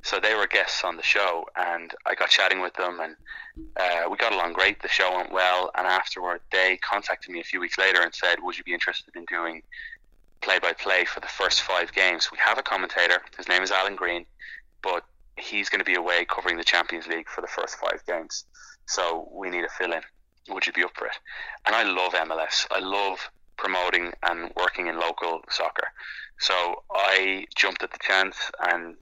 so 0.03 0.19
they 0.19 0.35
were 0.35 0.47
guests 0.47 0.83
on 0.85 0.97
the 0.97 1.03
show, 1.03 1.47
and 1.57 1.95
I 2.07 2.15
got 2.15 2.31
chatting 2.31 2.61
with 2.61 2.75
them, 2.75 3.01
and 3.01 3.17
uh, 3.77 4.09
we 4.11 4.17
got 4.17 4.33
along 4.33 4.55
great. 4.55 4.81
The 4.81 4.89
show 4.89 5.15
went 5.17 5.33
well, 5.33 5.71
and 5.75 5.87
afterward, 5.87 6.41
they 6.51 6.79
contacted 6.79 7.31
me 7.31 7.41
a 7.41 7.45
few 7.45 7.61
weeks 7.61 7.77
later 7.77 8.01
and 8.01 8.15
said, 8.15 8.43
"Would 8.43 8.57
you 8.57 8.65
be 8.65 8.73
interested 8.73 9.15
in 9.15 9.25
doing 9.27 9.63
play-by-play 10.41 11.05
for 11.05 11.21
the 11.21 11.27
first 11.27 11.61
five 11.63 11.93
games? 11.93 12.33
We 12.33 12.39
have 12.39 12.59
a 12.59 12.63
commentator. 12.63 13.21
His 13.37 13.49
name 13.49 13.63
is 13.63 13.71
Alan 13.71 13.95
Green, 13.95 14.25
but 14.83 15.05
he's 15.37 15.69
going 15.69 15.81
to 15.81 15.85
be 15.85 15.95
away 15.95 16.25
covering 16.25 16.57
the 16.57 16.65
Champions 16.65 17.07
League 17.07 17.29
for 17.29 17.41
the 17.41 17.47
first 17.47 17.77
five 17.77 18.05
games. 18.07 18.45
So 18.87 19.29
we 19.33 19.51
need 19.51 19.65
a 19.65 19.69
fill-in. 19.69 20.03
Would 20.49 20.67
you 20.67 20.73
be 20.73 20.85
up 20.85 20.93
for 20.97 21.07
it?" 21.07 21.19
And 21.67 21.75
I 21.75 21.83
love 21.83 22.13
MLS. 22.13 22.67
I 22.71 22.81
love 22.81 23.31
promoting 23.57 24.13
and 24.23 24.51
working 24.57 24.87
in 24.87 24.99
local 24.99 25.43
soccer. 25.51 25.89
So 26.39 26.83
I 26.95 27.47
jumped 27.55 27.83
at 27.83 27.93
the 27.93 27.99
chance 28.01 28.37
and 28.71 28.97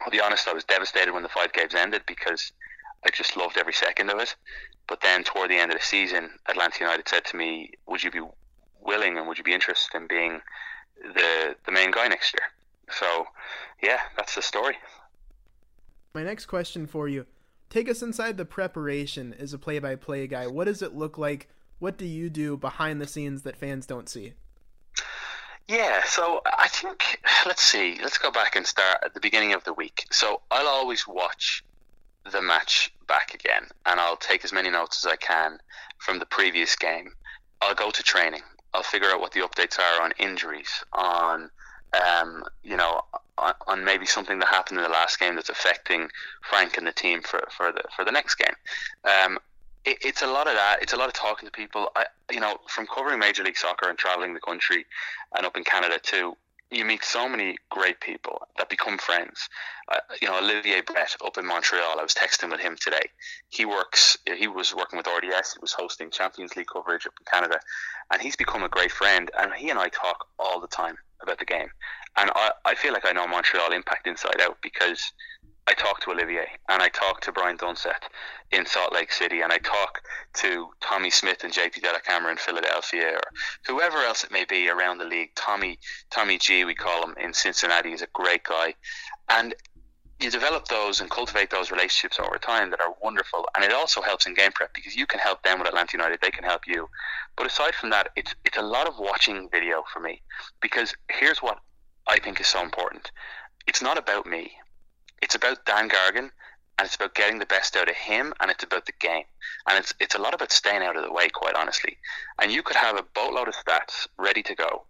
I'll 0.00 0.10
be 0.10 0.20
honest, 0.20 0.48
I 0.48 0.52
was 0.52 0.64
devastated 0.64 1.12
when 1.12 1.22
the 1.22 1.28
five 1.28 1.52
games 1.52 1.74
ended 1.74 2.02
because 2.06 2.52
I 3.04 3.10
just 3.10 3.36
loved 3.36 3.58
every 3.58 3.72
second 3.72 4.10
of 4.10 4.18
it. 4.20 4.34
But 4.88 5.00
then 5.00 5.24
toward 5.24 5.50
the 5.50 5.56
end 5.56 5.72
of 5.72 5.78
the 5.78 5.84
season, 5.84 6.30
Atlanta 6.48 6.80
United 6.80 7.08
said 7.08 7.24
to 7.26 7.36
me, 7.36 7.72
"Would 7.86 8.02
you 8.02 8.10
be 8.10 8.22
willing 8.80 9.16
and 9.16 9.26
would 9.26 9.38
you 9.38 9.44
be 9.44 9.54
interested 9.54 9.96
in 9.96 10.06
being 10.06 10.42
the 10.96 11.56
the 11.64 11.72
main 11.72 11.90
guy 11.90 12.08
next 12.08 12.34
year?" 12.34 12.46
So, 12.90 13.26
yeah, 13.82 14.00
that's 14.16 14.34
the 14.34 14.42
story. 14.42 14.76
My 16.14 16.22
next 16.22 16.46
question 16.46 16.86
for 16.86 17.08
you: 17.08 17.26
Take 17.70 17.88
us 17.88 18.02
inside 18.02 18.36
the 18.36 18.44
preparation 18.44 19.34
as 19.38 19.54
a 19.54 19.58
play-by-play 19.58 20.26
guy. 20.26 20.46
What 20.46 20.66
does 20.66 20.82
it 20.82 20.94
look 20.94 21.16
like? 21.16 21.48
What 21.78 21.96
do 21.96 22.06
you 22.06 22.28
do 22.28 22.56
behind 22.56 23.00
the 23.00 23.06
scenes 23.06 23.42
that 23.42 23.56
fans 23.56 23.86
don't 23.86 24.08
see? 24.08 24.34
Yeah, 25.68 26.02
so 26.04 26.42
I 26.44 26.68
think 26.68 27.20
let's 27.46 27.62
see, 27.62 27.98
let's 28.02 28.18
go 28.18 28.30
back 28.30 28.56
and 28.56 28.66
start 28.66 28.98
at 29.04 29.14
the 29.14 29.20
beginning 29.20 29.54
of 29.54 29.64
the 29.64 29.72
week. 29.72 30.06
So 30.10 30.42
I'll 30.50 30.68
always 30.68 31.06
watch 31.08 31.64
the 32.30 32.42
match 32.42 32.92
back 33.08 33.34
again, 33.34 33.66
and 33.86 33.98
I'll 33.98 34.16
take 34.16 34.44
as 34.44 34.52
many 34.52 34.70
notes 34.70 35.04
as 35.04 35.10
I 35.10 35.16
can 35.16 35.58
from 35.98 36.18
the 36.18 36.26
previous 36.26 36.76
game. 36.76 37.12
I'll 37.60 37.74
go 37.74 37.90
to 37.90 38.02
training. 38.02 38.42
I'll 38.74 38.82
figure 38.82 39.08
out 39.08 39.20
what 39.20 39.32
the 39.32 39.40
updates 39.40 39.78
are 39.78 40.02
on 40.02 40.12
injuries, 40.18 40.84
on 40.92 41.50
um, 41.94 42.44
you 42.62 42.76
know, 42.76 43.02
on, 43.38 43.84
maybe 43.84 44.06
something 44.06 44.38
that 44.38 44.48
happened 44.48 44.78
in 44.78 44.84
the 44.84 44.90
last 44.90 45.18
game 45.18 45.34
that's 45.34 45.48
affecting 45.48 46.08
Frank 46.42 46.76
and 46.76 46.86
the 46.86 46.92
team 46.92 47.22
for, 47.22 47.46
for 47.50 47.72
the 47.72 47.82
for 47.94 48.04
the 48.04 48.12
next 48.12 48.36
game. 48.36 48.54
Um, 49.04 49.38
it, 49.84 49.98
it's 50.02 50.22
a 50.22 50.26
lot 50.26 50.46
of 50.46 50.54
that. 50.54 50.78
It's 50.82 50.92
a 50.92 50.96
lot 50.96 51.08
of 51.08 51.14
talking 51.14 51.46
to 51.46 51.52
people. 51.52 51.88
I, 51.96 52.06
you 52.30 52.40
know, 52.40 52.58
from 52.68 52.86
covering 52.86 53.18
Major 53.18 53.42
League 53.42 53.56
Soccer 53.56 53.88
and 53.88 53.98
traveling 53.98 54.34
the 54.34 54.40
country, 54.40 54.86
and 55.36 55.46
up 55.46 55.56
in 55.56 55.64
Canada 55.64 55.98
too, 56.02 56.36
you 56.72 56.84
meet 56.84 57.04
so 57.04 57.28
many 57.28 57.56
great 57.70 58.00
people 58.00 58.46
that 58.56 58.68
become 58.68 58.96
friends. 58.96 59.48
Uh, 59.88 59.98
you 60.20 60.28
know, 60.28 60.38
Olivier 60.38 60.80
Brett 60.80 61.14
up 61.24 61.36
in 61.36 61.46
Montreal. 61.46 61.98
I 61.98 62.02
was 62.02 62.14
texting 62.14 62.50
with 62.50 62.60
him 62.60 62.76
today. 62.80 63.10
He 63.50 63.64
works. 63.64 64.16
He 64.36 64.48
was 64.48 64.74
working 64.74 64.96
with 64.96 65.06
RDS. 65.06 65.54
He 65.54 65.58
was 65.60 65.72
hosting 65.72 66.10
Champions 66.10 66.56
League 66.56 66.68
coverage 66.72 67.06
up 67.06 67.12
in 67.20 67.26
Canada, 67.30 67.60
and 68.10 68.22
he's 68.22 68.36
become 68.36 68.62
a 68.62 68.68
great 68.68 68.92
friend. 68.92 69.30
And 69.38 69.52
he 69.52 69.70
and 69.70 69.78
I 69.78 69.88
talk 69.88 70.28
all 70.38 70.60
the 70.60 70.68
time 70.68 70.96
about 71.22 71.38
the 71.38 71.44
game. 71.44 71.68
And 72.16 72.30
I, 72.34 72.50
I 72.64 72.74
feel 72.74 72.92
like 72.92 73.06
I 73.06 73.12
know 73.12 73.26
Montreal 73.26 73.72
impact 73.72 74.06
inside 74.06 74.40
out 74.40 74.58
because 74.62 75.12
I 75.66 75.74
talk 75.74 76.00
to 76.00 76.10
Olivier 76.10 76.46
and 76.68 76.82
I 76.82 76.88
talk 76.88 77.20
to 77.22 77.32
Brian 77.32 77.56
Dunseth 77.56 78.08
in 78.50 78.66
Salt 78.66 78.92
Lake 78.92 79.12
City 79.12 79.42
and 79.42 79.52
I 79.52 79.58
talk 79.58 80.02
to 80.34 80.68
Tommy 80.80 81.10
Smith 81.10 81.44
and 81.44 81.52
JP 81.52 81.80
Dellacamera 81.80 82.32
in 82.32 82.36
Philadelphia 82.36 83.14
or 83.14 83.22
whoever 83.66 83.98
else 83.98 84.24
it 84.24 84.32
may 84.32 84.44
be 84.44 84.68
around 84.68 84.98
the 84.98 85.04
league. 85.04 85.30
Tommy 85.36 85.78
Tommy 86.10 86.38
G 86.38 86.64
we 86.64 86.74
call 86.74 87.04
him 87.04 87.14
in 87.16 87.32
Cincinnati 87.32 87.92
is 87.92 88.02
a 88.02 88.08
great 88.12 88.42
guy. 88.42 88.74
And 89.28 89.54
you 90.18 90.30
develop 90.30 90.66
those 90.66 91.00
and 91.00 91.08
cultivate 91.10 91.50
those 91.50 91.70
relationships 91.70 92.18
over 92.18 92.38
time 92.38 92.70
that 92.70 92.80
are 92.80 92.94
wonderful 93.00 93.48
and 93.54 93.64
it 93.64 93.72
also 93.72 94.02
helps 94.02 94.26
in 94.26 94.34
game 94.34 94.52
prep 94.52 94.74
because 94.74 94.96
you 94.96 95.06
can 95.06 95.20
help 95.20 95.42
them 95.42 95.60
with 95.60 95.68
Atlanta 95.68 95.96
United, 95.96 96.20
they 96.20 96.30
can 96.30 96.44
help 96.44 96.62
you. 96.66 96.88
But 97.36 97.46
aside 97.46 97.74
from 97.76 97.90
that, 97.90 98.10
it's 98.16 98.34
it's 98.44 98.58
a 98.58 98.62
lot 98.62 98.88
of 98.88 98.98
watching 98.98 99.48
video 99.50 99.84
for 99.92 100.00
me 100.00 100.22
because 100.60 100.92
here's 101.08 101.38
what 101.38 101.58
I 102.12 102.18
think 102.18 102.40
is 102.40 102.46
so 102.46 102.62
important. 102.62 103.10
It's 103.66 103.82
not 103.82 103.98
about 103.98 104.26
me 104.26 104.52
it's 105.22 105.36
about 105.36 105.64
Dan 105.64 105.88
Gargan 105.88 106.30
and 106.78 106.86
it's 106.86 106.96
about 106.96 107.14
getting 107.14 107.38
the 107.38 107.46
best 107.46 107.76
out 107.76 107.88
of 107.88 107.94
him, 107.94 108.32
and 108.40 108.50
it's 108.50 108.64
about 108.64 108.86
the 108.86 108.92
game, 108.98 109.24
and 109.68 109.78
it's 109.78 109.92
it's 110.00 110.14
a 110.14 110.18
lot 110.18 110.34
about 110.34 110.50
staying 110.50 110.82
out 110.82 110.96
of 110.96 111.04
the 111.04 111.12
way, 111.12 111.28
quite 111.28 111.54
honestly. 111.54 111.98
And 112.40 112.50
you 112.50 112.62
could 112.62 112.76
have 112.76 112.96
a 112.96 113.04
boatload 113.14 113.46
of 113.46 113.54
stats 113.54 114.08
ready 114.18 114.42
to 114.42 114.54
go, 114.54 114.84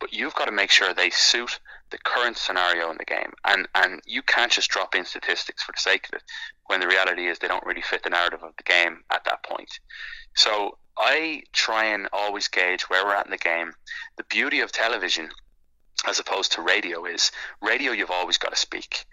but 0.00 0.12
you've 0.12 0.34
got 0.34 0.46
to 0.46 0.52
make 0.52 0.70
sure 0.70 0.92
they 0.92 1.10
suit 1.10 1.60
the 1.90 1.98
current 1.98 2.36
scenario 2.36 2.90
in 2.90 2.98
the 2.98 3.04
game, 3.04 3.32
and 3.44 3.68
and 3.74 4.02
you 4.04 4.20
can't 4.20 4.52
just 4.52 4.68
drop 4.68 4.94
in 4.96 5.04
statistics 5.04 5.62
for 5.62 5.72
the 5.72 5.80
sake 5.80 6.08
of 6.08 6.14
it, 6.14 6.24
when 6.66 6.80
the 6.80 6.88
reality 6.88 7.28
is 7.28 7.38
they 7.38 7.48
don't 7.48 7.64
really 7.64 7.82
fit 7.82 8.02
the 8.02 8.10
narrative 8.10 8.42
of 8.42 8.52
the 8.56 8.64
game 8.64 9.04
at 9.10 9.24
that 9.24 9.42
point. 9.44 9.78
So 10.34 10.76
I 10.98 11.44
try 11.52 11.84
and 11.84 12.08
always 12.12 12.48
gauge 12.48 12.90
where 12.90 13.04
we're 13.04 13.14
at 13.14 13.26
in 13.26 13.30
the 13.30 13.38
game. 13.38 13.72
The 14.16 14.24
beauty 14.24 14.60
of 14.60 14.72
television 14.72 15.30
as 16.06 16.18
opposed 16.18 16.52
to 16.52 16.62
radio 16.62 17.04
is 17.04 17.32
radio 17.60 17.92
you've 17.92 18.10
always 18.10 18.38
got 18.38 18.50
to 18.50 18.56
speak 18.56 19.04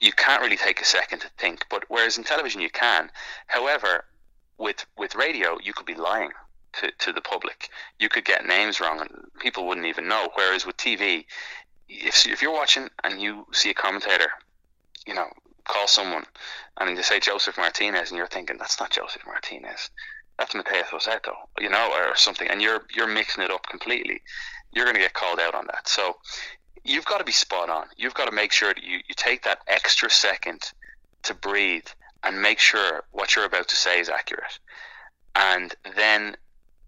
you 0.00 0.12
can't 0.12 0.42
really 0.42 0.56
take 0.56 0.80
a 0.80 0.84
second 0.84 1.20
to 1.20 1.28
think. 1.38 1.64
But 1.70 1.84
whereas 1.88 2.18
in 2.18 2.24
television 2.24 2.60
you 2.60 2.70
can, 2.70 3.10
however, 3.46 4.04
with 4.58 4.86
with 4.96 5.14
radio 5.14 5.58
you 5.62 5.72
could 5.72 5.86
be 5.86 5.94
lying 5.94 6.30
to, 6.74 6.90
to 6.98 7.12
the 7.12 7.20
public. 7.20 7.70
You 7.98 8.08
could 8.08 8.24
get 8.24 8.46
names 8.46 8.80
wrong 8.80 9.00
and 9.00 9.10
people 9.38 9.66
wouldn't 9.66 9.86
even 9.86 10.08
know. 10.08 10.30
Whereas 10.34 10.66
with 10.66 10.76
TV, 10.76 11.24
if 11.88 12.26
if 12.26 12.42
you're 12.42 12.52
watching 12.52 12.88
and 13.04 13.20
you 13.20 13.46
see 13.52 13.70
a 13.70 13.74
commentator, 13.74 14.30
you 15.06 15.14
know, 15.14 15.28
call 15.64 15.88
someone 15.88 16.24
and 16.78 16.96
they 16.96 17.02
say 17.02 17.20
Josef 17.20 17.56
Martinez 17.56 18.10
and 18.10 18.18
you're 18.18 18.26
thinking 18.26 18.56
that's 18.58 18.80
not 18.80 18.90
Josef 18.90 19.22
Martinez. 19.26 19.90
That's 20.38 20.54
Matheus 20.54 20.88
Rossetto, 20.88 21.32
you 21.58 21.70
know, 21.70 21.90
or 21.94 22.14
something, 22.14 22.46
and 22.46 22.60
you're 22.60 22.82
you're 22.94 23.06
mixing 23.06 23.42
it 23.42 23.50
up 23.50 23.66
completely. 23.68 24.20
You're 24.76 24.84
going 24.84 24.96
to 24.96 25.00
get 25.00 25.14
called 25.14 25.40
out 25.40 25.54
on 25.54 25.66
that. 25.68 25.88
So 25.88 26.18
you've 26.84 27.06
got 27.06 27.16
to 27.16 27.24
be 27.24 27.32
spot 27.32 27.70
on. 27.70 27.86
You've 27.96 28.12
got 28.12 28.26
to 28.26 28.30
make 28.30 28.52
sure 28.52 28.74
that 28.74 28.84
you, 28.84 28.98
you 29.08 29.14
take 29.16 29.42
that 29.44 29.60
extra 29.66 30.10
second 30.10 30.70
to 31.22 31.32
breathe 31.32 31.86
and 32.22 32.42
make 32.42 32.58
sure 32.58 33.04
what 33.10 33.34
you're 33.34 33.46
about 33.46 33.68
to 33.68 33.76
say 33.76 34.00
is 34.00 34.10
accurate. 34.10 34.58
And 35.34 35.74
then 35.96 36.36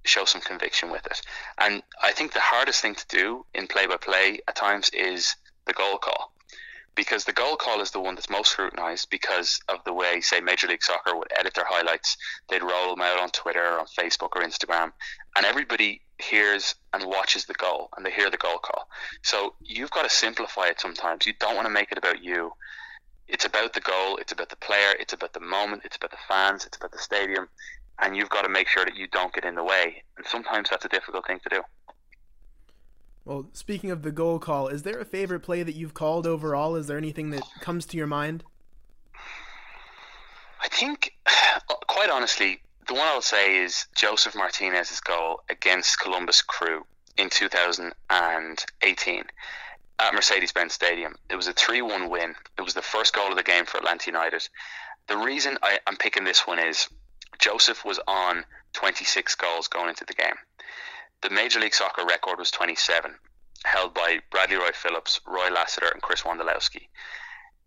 show 0.04 0.26
some 0.26 0.42
conviction 0.42 0.90
with 0.90 1.06
it. 1.06 1.22
And 1.56 1.82
I 2.02 2.12
think 2.12 2.34
the 2.34 2.40
hardest 2.40 2.82
thing 2.82 2.94
to 2.94 3.06
do 3.08 3.46
in 3.54 3.66
play 3.66 3.86
by 3.86 3.96
play 3.96 4.40
at 4.46 4.54
times 4.54 4.90
is 4.90 5.34
the 5.66 5.72
goal 5.72 5.96
call. 5.96 6.34
Because 6.98 7.24
the 7.24 7.32
goal 7.32 7.54
call 7.54 7.80
is 7.80 7.92
the 7.92 8.00
one 8.00 8.16
that's 8.16 8.28
most 8.28 8.50
scrutinized 8.50 9.08
because 9.08 9.60
of 9.68 9.78
the 9.84 9.92
way, 9.92 10.20
say, 10.20 10.40
Major 10.40 10.66
League 10.66 10.82
Soccer 10.82 11.16
would 11.16 11.32
edit 11.38 11.54
their 11.54 11.64
highlights. 11.64 12.16
They'd 12.48 12.60
roll 12.60 12.90
them 12.90 13.02
out 13.02 13.20
on 13.20 13.30
Twitter 13.30 13.64
or 13.64 13.78
on 13.78 13.86
Facebook 13.86 14.30
or 14.34 14.42
Instagram. 14.42 14.90
And 15.36 15.46
everybody 15.46 16.00
hears 16.18 16.74
and 16.92 17.04
watches 17.04 17.44
the 17.44 17.54
goal 17.54 17.88
and 17.96 18.04
they 18.04 18.10
hear 18.10 18.30
the 18.30 18.36
goal 18.36 18.58
call. 18.58 18.88
So 19.22 19.54
you've 19.60 19.92
got 19.92 20.02
to 20.02 20.10
simplify 20.10 20.66
it 20.66 20.80
sometimes. 20.80 21.24
You 21.24 21.34
don't 21.38 21.54
want 21.54 21.66
to 21.66 21.72
make 21.72 21.92
it 21.92 21.98
about 21.98 22.20
you. 22.24 22.50
It's 23.28 23.44
about 23.44 23.74
the 23.74 23.80
goal, 23.80 24.16
it's 24.16 24.32
about 24.32 24.48
the 24.48 24.56
player, 24.56 24.94
it's 24.98 25.12
about 25.12 25.34
the 25.34 25.40
moment, 25.40 25.82
it's 25.84 25.98
about 25.98 26.10
the 26.10 26.24
fans, 26.26 26.64
it's 26.64 26.78
about 26.78 26.90
the 26.90 26.98
stadium, 26.98 27.48
and 28.00 28.16
you've 28.16 28.30
got 28.30 28.42
to 28.42 28.48
make 28.48 28.66
sure 28.66 28.84
that 28.84 28.96
you 28.96 29.06
don't 29.06 29.32
get 29.32 29.44
in 29.44 29.54
the 29.54 29.62
way. 29.62 30.02
And 30.16 30.26
sometimes 30.26 30.70
that's 30.70 30.84
a 30.84 30.88
difficult 30.88 31.28
thing 31.28 31.38
to 31.44 31.48
do. 31.48 31.62
Well, 33.28 33.44
speaking 33.52 33.90
of 33.90 34.00
the 34.00 34.10
goal 34.10 34.38
call, 34.38 34.68
is 34.68 34.84
there 34.84 34.98
a 34.98 35.04
favorite 35.04 35.40
play 35.40 35.62
that 35.62 35.74
you've 35.74 35.92
called 35.92 36.26
overall? 36.26 36.76
Is 36.76 36.86
there 36.86 36.96
anything 36.96 37.28
that 37.32 37.42
comes 37.60 37.84
to 37.84 37.98
your 37.98 38.06
mind? 38.06 38.42
I 40.62 40.68
think, 40.68 41.14
quite 41.88 42.08
honestly, 42.08 42.62
the 42.86 42.94
one 42.94 43.06
I'll 43.06 43.20
say 43.20 43.58
is 43.58 43.86
Josef 43.94 44.34
Martinez's 44.34 45.00
goal 45.00 45.42
against 45.50 46.00
Columbus 46.00 46.40
Crew 46.40 46.86
in 47.18 47.28
2018 47.28 49.24
at 49.98 50.14
Mercedes-Benz 50.14 50.72
Stadium. 50.72 51.14
It 51.28 51.36
was 51.36 51.48
a 51.48 51.52
3-1 51.52 52.08
win. 52.08 52.34
It 52.56 52.62
was 52.62 52.72
the 52.72 52.80
first 52.80 53.12
goal 53.12 53.28
of 53.28 53.36
the 53.36 53.42
game 53.42 53.66
for 53.66 53.76
Atlanta 53.76 54.06
United. 54.06 54.48
The 55.06 55.18
reason 55.18 55.58
I, 55.62 55.80
am 55.86 55.96
picking 55.96 56.24
this 56.24 56.46
one 56.46 56.58
is 56.58 56.88
Josef 57.38 57.84
was 57.84 58.00
on 58.08 58.46
26 58.72 59.34
goals 59.34 59.68
going 59.68 59.90
into 59.90 60.06
the 60.06 60.14
game. 60.14 60.36
The 61.22 61.30
Major 61.30 61.60
League 61.60 61.74
Soccer 61.74 62.04
record 62.04 62.38
was 62.38 62.50
27, 62.50 63.14
held 63.64 63.94
by 63.94 64.20
Bradley 64.30 64.56
Wright-Phillips, 64.56 65.20
Roy 65.26 65.50
Lassiter, 65.50 65.88
and 65.88 66.02
Chris 66.02 66.22
Wondolowski. 66.22 66.88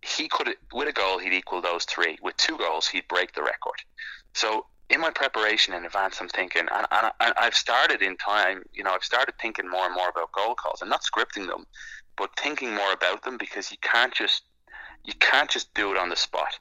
He 0.01 0.27
could, 0.27 0.55
with 0.73 0.87
a 0.87 0.93
goal, 0.93 1.19
he'd 1.19 1.33
equal 1.33 1.61
those 1.61 1.85
three. 1.85 2.17
With 2.21 2.37
two 2.37 2.57
goals, 2.57 2.87
he'd 2.87 3.07
break 3.07 3.33
the 3.33 3.43
record. 3.43 3.81
So 4.33 4.65
in 4.89 4.99
my 4.99 5.09
preparation 5.09 5.73
in 5.73 5.85
advance, 5.85 6.19
I'm 6.19 6.29
thinking, 6.29 6.67
and, 6.73 6.87
and, 6.91 7.11
and 7.19 7.33
I've 7.37 7.55
started 7.55 8.01
in 8.01 8.17
time, 8.17 8.63
you 8.73 8.83
know, 8.83 8.91
I've 8.91 9.03
started 9.03 9.35
thinking 9.39 9.69
more 9.69 9.85
and 9.85 9.93
more 9.93 10.09
about 10.09 10.31
goal 10.31 10.55
calls 10.55 10.81
and 10.81 10.89
not 10.89 11.03
scripting 11.03 11.47
them, 11.47 11.65
but 12.17 12.29
thinking 12.37 12.73
more 12.73 12.91
about 12.91 13.23
them 13.23 13.37
because 13.37 13.71
you 13.71 13.77
can't 13.81 14.13
just 14.13 14.43
you 15.03 15.13
can't 15.19 15.49
just 15.49 15.73
do 15.73 15.91
it 15.91 15.97
on 15.97 16.09
the 16.09 16.15
spot. 16.15 16.59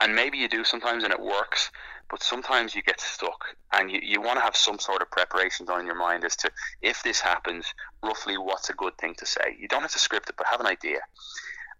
And 0.00 0.14
maybe 0.14 0.38
you 0.38 0.48
do 0.48 0.64
sometimes 0.64 1.04
and 1.04 1.12
it 1.12 1.20
works, 1.20 1.70
but 2.08 2.22
sometimes 2.22 2.74
you 2.74 2.82
get 2.82 3.00
stuck 3.00 3.56
and 3.72 3.90
you, 3.90 4.00
you 4.02 4.20
want 4.20 4.38
to 4.38 4.42
have 4.42 4.56
some 4.56 4.78
sort 4.78 5.02
of 5.02 5.10
preparation 5.10 5.66
done 5.66 5.80
in 5.80 5.86
your 5.86 5.96
mind 5.96 6.24
as 6.24 6.36
to 6.36 6.50
if 6.82 7.02
this 7.02 7.20
happens, 7.20 7.66
roughly 8.02 8.38
what's 8.38 8.70
a 8.70 8.74
good 8.74 8.96
thing 8.98 9.14
to 9.16 9.26
say. 9.26 9.56
You 9.58 9.68
don't 9.68 9.82
have 9.82 9.92
to 9.92 9.98
script 9.98 10.28
it, 10.28 10.36
but 10.36 10.46
have 10.46 10.60
an 10.60 10.66
idea. 10.66 11.00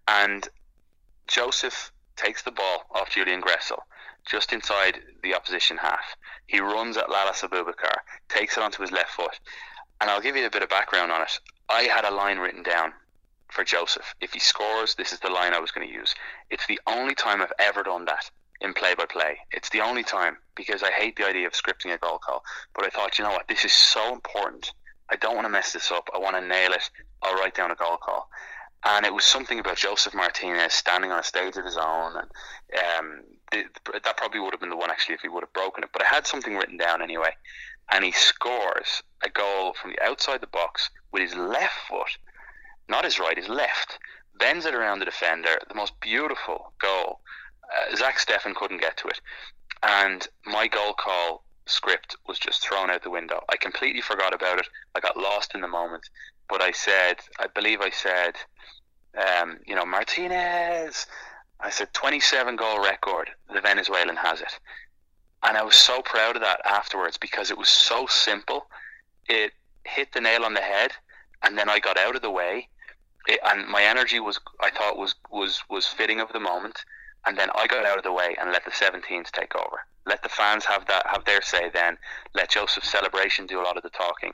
And 0.09 0.49
Josef 1.29 1.93
takes 2.17 2.43
the 2.43 2.51
ball 2.51 2.87
off 2.93 3.11
Julian 3.11 3.41
Gressel 3.41 3.79
just 4.27 4.53
inside 4.53 5.01
the 5.23 5.35
opposition 5.35 5.77
half. 5.77 6.17
He 6.47 6.59
runs 6.59 6.97
at 6.97 7.09
Lalas 7.09 7.43
Abubakar, 7.43 7.99
takes 8.29 8.57
it 8.57 8.63
onto 8.63 8.83
his 8.83 8.91
left 8.91 9.11
foot. 9.11 9.39
And 10.01 10.11
I'll 10.11 10.21
give 10.21 10.37
you 10.37 10.47
a 10.47 10.51
bit 10.51 10.63
of 10.63 10.69
background 10.69 11.13
on 11.13 11.23
it. 11.23 11.39
I 11.69 11.83
had 11.83 12.05
a 12.05 12.11
line 12.11 12.39
written 12.39 12.65
down 12.65 12.93
for 13.49 13.63
Josef. 13.63 14.15
If 14.21 14.33
he 14.33 14.41
scores, 14.41 14.97
this 14.97 15.13
is 15.13 15.21
the 15.21 15.31
line 15.31 15.55
I 15.55 15.61
was 15.61 15.71
going 15.71 15.87
to 15.87 15.95
use. 15.95 16.15
It's 16.51 16.67
the 16.67 16.81
only 16.87 17.15
time 17.15 17.41
I've 17.41 17.53
ever 17.61 17.85
done 17.85 18.05
that 18.07 18.31
in 18.61 18.73
play 18.73 18.95
by 18.95 19.05
play. 19.05 19.39
It's 19.53 19.71
the 19.71 19.81
only 19.81 20.03
time 20.03 20.39
because 20.55 20.83
I 20.83 20.91
hate 20.91 21.17
the 21.17 21.27
idea 21.27 21.47
of 21.47 21.53
scripting 21.53 21.95
a 21.95 21.99
goal 21.99 22.19
call. 22.19 22.43
But 22.75 22.85
I 22.85 22.89
thought, 22.89 23.19
you 23.19 23.25
know 23.25 23.31
what, 23.31 23.49
this 23.49 23.65
is 23.65 23.73
so 23.73 24.13
important. 24.13 24.73
I 25.11 25.17
don't 25.17 25.35
want 25.35 25.47
to 25.47 25.51
mess 25.51 25.73
this 25.73 25.93
up. 25.93 26.09
I 26.15 26.19
want 26.19 26.37
to 26.37 26.47
nail 26.47 26.73
it. 26.73 26.91
I'll 27.23 27.37
write 27.37 27.55
down 27.55 27.71
a 27.71 27.77
goal 27.77 27.97
call. 27.97 28.29
And 28.85 29.05
it 29.05 29.15
was 29.15 29.25
something 29.25 29.59
about 29.59 29.77
Josef 29.77 30.15
Martinez 30.15 30.73
standing 30.73 31.11
on 31.11 31.19
a 31.19 31.25
stage 31.25 31.57
of 31.57 31.65
his 31.65 31.77
own 31.77 32.15
and 32.17 32.31
um, 32.99 33.23
that 33.53 34.17
probably 34.17 34.41
would 34.41 34.53
have 34.53 34.61
been 34.61 34.71
the 34.71 34.77
one 34.77 34.91
actually 34.91 35.15
if 35.15 35.21
he 35.21 35.29
would 35.29 35.43
have 35.43 35.53
broken 35.53 35.85
it. 35.85 35.91
But 35.93 36.03
I 36.03 36.09
had 36.09 36.27
something 36.27 36.57
written 36.57 36.77
down 36.77 37.03
anyway, 37.03 37.31
and 37.91 38.05
he 38.05 38.13
scores 38.13 39.03
a 39.23 39.29
goal 39.29 39.75
from 39.75 39.93
the 39.93 40.05
outside 40.05 40.41
the 40.41 40.47
box 40.47 40.91
with 41.13 41.23
his 41.23 41.35
left 41.35 41.79
foot, 41.89 42.19
not 42.89 43.05
his 43.05 43.19
right, 43.19 43.37
his 43.37 43.49
left, 43.49 43.99
bends 44.39 44.67
it 44.67 44.75
around 44.75 44.99
the 44.99 45.05
defender. 45.05 45.59
The 45.69 45.75
most 45.75 45.99
beautiful 46.01 46.73
goal. 46.81 47.21
Uh, 47.75 47.97
Zach 47.97 48.19
Steffen 48.19 48.55
couldn't 48.55 48.81
get 48.81 48.97
to 48.99 49.09
it, 49.09 49.21
and 49.83 50.29
my 50.45 50.67
goal 50.69 50.95
call 50.95 51.45
script 51.67 52.17
was 52.29 52.39
just 52.39 52.63
thrown 52.63 52.91
out 52.91 53.03
the 53.03 53.11
window. 53.11 53.43
I 53.49 53.57
completely 53.57 54.01
forgot 54.01 54.33
about 54.33 54.59
it. 54.59 54.69
I 54.95 55.01
got 55.01 55.17
lost 55.17 55.55
in 55.55 55.61
the 55.61 55.69
moment, 55.69 56.09
but 56.49 56.63
I 56.63 56.71
said, 56.71 57.17
I 57.41 57.49
believe 57.49 57.81
I 57.81 57.91
said, 57.91 58.35
um, 59.17 59.59
you 59.67 59.75
know, 59.75 59.85
Martinez 59.87 61.07
I 61.61 61.71
said 61.71 61.93
27 61.95 62.57
goal 62.57 62.81
record. 62.83 63.31
The 63.53 63.61
Venezuelan 63.61 64.17
has 64.17 64.41
it, 64.41 64.59
and 65.43 65.57
I 65.57 65.63
was 65.63 65.77
so 65.77 66.03
proud 66.03 66.37
of 66.37 66.43
that 66.43 66.61
afterwards 66.65 67.17
because 67.17 67.51
it 67.51 67.59
was 67.59 67.69
so 67.69 68.07
simple. 68.07 68.67
It 69.29 69.53
hit 69.85 70.13
the 70.13 70.21
nail 70.21 70.45
on 70.45 70.55
the 70.55 70.61
head, 70.61 70.93
and 71.43 71.57
then 71.57 71.69
I 71.69 71.79
got 71.79 71.99
out 71.99 72.17
of 72.17 72.23
the 72.23 72.31
way, 72.31 72.69
it, 73.27 73.41
and 73.43 73.67
my 73.69 73.83
energy 73.83 74.21
was 74.21 74.39
I 74.61 74.71
thought 74.71 74.99
was 74.99 75.15
was 75.31 75.63
was 75.71 75.87
fitting 75.87 76.21
of 76.21 76.33
the 76.33 76.41
moment, 76.41 76.85
and 77.27 77.37
then 77.37 77.49
I 77.55 77.67
got 77.67 77.85
out 77.85 77.99
of 77.99 78.05
the 78.05 78.13
way 78.13 78.37
and 78.41 78.51
let 78.53 78.65
the 78.65 78.71
17s 78.71 79.31
take 79.33 79.55
over. 79.57 79.79
Let 80.07 80.23
the 80.23 80.29
fans 80.29 80.65
have 80.65 80.87
that 80.87 81.07
have 81.07 81.25
their 81.25 81.43
say. 81.43 81.71
Then 81.73 81.99
let 82.35 82.51
Josef's 82.51 82.89
celebration 82.89 83.47
do 83.47 83.61
a 83.61 83.65
lot 83.65 83.77
of 83.77 83.83
the 83.83 83.91
talking, 83.91 84.33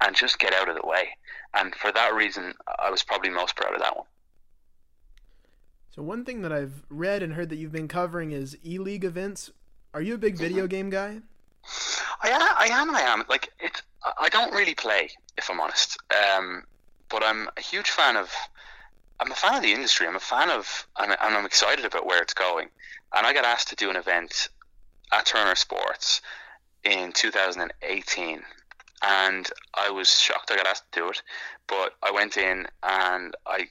and 0.00 0.14
just 0.14 0.38
get 0.38 0.54
out 0.54 0.68
of 0.68 0.76
the 0.76 0.86
way. 0.86 1.08
And 1.54 1.74
for 1.74 1.90
that 1.92 2.14
reason, 2.14 2.54
I 2.78 2.90
was 2.90 3.02
probably 3.02 3.30
most 3.30 3.56
proud 3.56 3.74
of 3.74 3.80
that 3.80 3.96
one. 3.96 4.06
So 5.90 6.02
one 6.02 6.24
thing 6.24 6.42
that 6.42 6.52
I've 6.52 6.84
read 6.88 7.24
and 7.24 7.32
heard 7.32 7.48
that 7.48 7.56
you've 7.56 7.72
been 7.72 7.88
covering 7.88 8.30
is 8.30 8.56
ELEAGUE 8.64 9.04
events. 9.04 9.50
Are 9.92 10.02
you 10.02 10.14
a 10.14 10.18
big 10.18 10.36
video 10.36 10.64
mm-hmm. 10.64 10.68
game 10.68 10.90
guy? 10.90 11.20
I 12.22 12.28
am. 12.28 12.42
I 12.42 12.68
am. 12.70 12.94
I 12.94 13.00
am. 13.00 13.24
Like 13.28 13.52
it's. 13.58 13.82
I 14.16 14.28
don't 14.28 14.52
really 14.52 14.74
play, 14.74 15.10
if 15.36 15.50
I'm 15.50 15.60
honest. 15.60 15.98
Um, 16.12 16.62
but 17.08 17.24
I'm 17.24 17.48
a 17.56 17.60
huge 17.60 17.90
fan 17.90 18.16
of. 18.16 18.30
I'm 19.20 19.32
a 19.32 19.34
fan 19.34 19.56
of 19.56 19.62
the 19.62 19.72
industry. 19.72 20.06
I'm 20.06 20.16
a 20.16 20.20
fan 20.20 20.50
of, 20.50 20.86
and, 20.98 21.10
and 21.10 21.34
I'm 21.34 21.46
excited 21.46 21.84
about 21.84 22.06
where 22.06 22.22
it's 22.22 22.34
going. 22.34 22.68
And 23.14 23.26
I 23.26 23.32
got 23.32 23.44
asked 23.44 23.68
to 23.68 23.76
do 23.76 23.90
an 23.90 23.96
event 23.96 24.48
at 25.12 25.26
Turner 25.26 25.54
Sports 25.54 26.20
in 26.84 27.12
2018, 27.12 28.42
and 29.02 29.50
I 29.74 29.90
was 29.90 30.20
shocked 30.20 30.50
I 30.50 30.56
got 30.56 30.66
asked 30.66 30.90
to 30.92 31.00
do 31.00 31.08
it. 31.08 31.22
But 31.66 31.94
I 32.02 32.10
went 32.10 32.36
in 32.36 32.66
and 32.82 33.34
I 33.46 33.68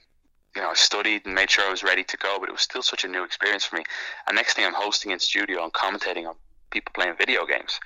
you 0.56 0.62
know, 0.62 0.70
I 0.70 0.74
studied 0.74 1.24
and 1.24 1.34
made 1.34 1.50
sure 1.50 1.64
I 1.64 1.70
was 1.70 1.84
ready 1.84 2.02
to 2.02 2.16
go, 2.16 2.38
but 2.40 2.48
it 2.48 2.52
was 2.52 2.62
still 2.62 2.82
such 2.82 3.04
a 3.04 3.08
new 3.08 3.22
experience 3.22 3.64
for 3.64 3.76
me. 3.76 3.84
And 4.26 4.34
next 4.34 4.54
thing 4.54 4.64
I'm 4.64 4.74
hosting 4.74 5.12
in 5.12 5.18
studio 5.20 5.62
and 5.62 5.72
commentating 5.72 6.26
on 6.26 6.34
people 6.70 6.92
playing 6.94 7.14
video 7.16 7.46
games. 7.46 7.78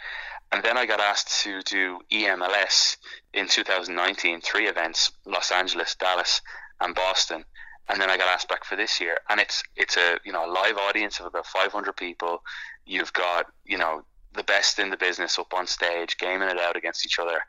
And 0.52 0.62
then 0.62 0.78
I 0.78 0.86
got 0.86 1.00
asked 1.00 1.42
to 1.42 1.62
do 1.62 2.00
EMLS 2.10 2.96
in 3.34 3.48
2019, 3.48 4.40
three 4.40 4.68
events, 4.68 5.12
Los 5.26 5.50
Angeles, 5.50 5.94
Dallas, 5.94 6.40
and 6.80 6.94
Boston. 6.94 7.44
And 7.88 8.00
then 8.00 8.10
I 8.10 8.16
got 8.16 8.28
asked 8.28 8.48
back 8.48 8.64
for 8.64 8.76
this 8.76 9.00
year, 9.00 9.18
and 9.28 9.40
it's 9.40 9.62
it's 9.76 9.96
a 9.96 10.18
you 10.24 10.32
know 10.32 10.46
a 10.46 10.50
live 10.50 10.76
audience 10.78 11.20
of 11.20 11.26
about 11.26 11.46
500 11.46 11.96
people. 11.96 12.42
You've 12.86 13.12
got 13.12 13.46
you 13.64 13.78
know 13.78 14.04
the 14.34 14.44
best 14.44 14.78
in 14.78 14.90
the 14.90 14.96
business 14.96 15.38
up 15.38 15.52
on 15.54 15.66
stage, 15.66 16.16
gaming 16.18 16.48
it 16.48 16.58
out 16.58 16.76
against 16.76 17.04
each 17.04 17.18
other, 17.18 17.40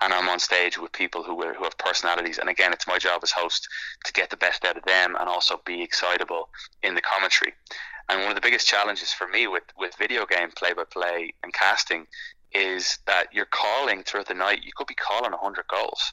and 0.00 0.12
I'm 0.12 0.28
on 0.28 0.38
stage 0.38 0.78
with 0.78 0.92
people 0.92 1.22
who 1.22 1.40
who 1.42 1.64
have 1.64 1.76
personalities. 1.78 2.38
And 2.38 2.48
again, 2.48 2.72
it's 2.72 2.86
my 2.86 2.98
job 2.98 3.20
as 3.22 3.30
host 3.30 3.68
to 4.04 4.12
get 4.12 4.30
the 4.30 4.36
best 4.36 4.64
out 4.64 4.76
of 4.76 4.84
them 4.84 5.16
and 5.18 5.28
also 5.28 5.60
be 5.64 5.82
excitable 5.82 6.48
in 6.82 6.94
the 6.94 7.02
commentary. 7.02 7.52
And 8.08 8.20
one 8.20 8.30
of 8.30 8.34
the 8.34 8.40
biggest 8.40 8.66
challenges 8.66 9.12
for 9.12 9.28
me 9.28 9.46
with 9.46 9.64
with 9.76 9.94
video 9.96 10.24
game 10.26 10.50
play 10.56 10.72
by 10.72 10.84
play 10.84 11.34
and 11.42 11.52
casting 11.52 12.06
is 12.52 12.98
that 13.06 13.26
you're 13.32 13.46
calling 13.46 14.02
throughout 14.02 14.26
the 14.26 14.34
night. 14.34 14.64
You 14.64 14.72
could 14.74 14.88
be 14.88 14.94
calling 14.94 15.30
100 15.30 15.64
goals, 15.68 16.12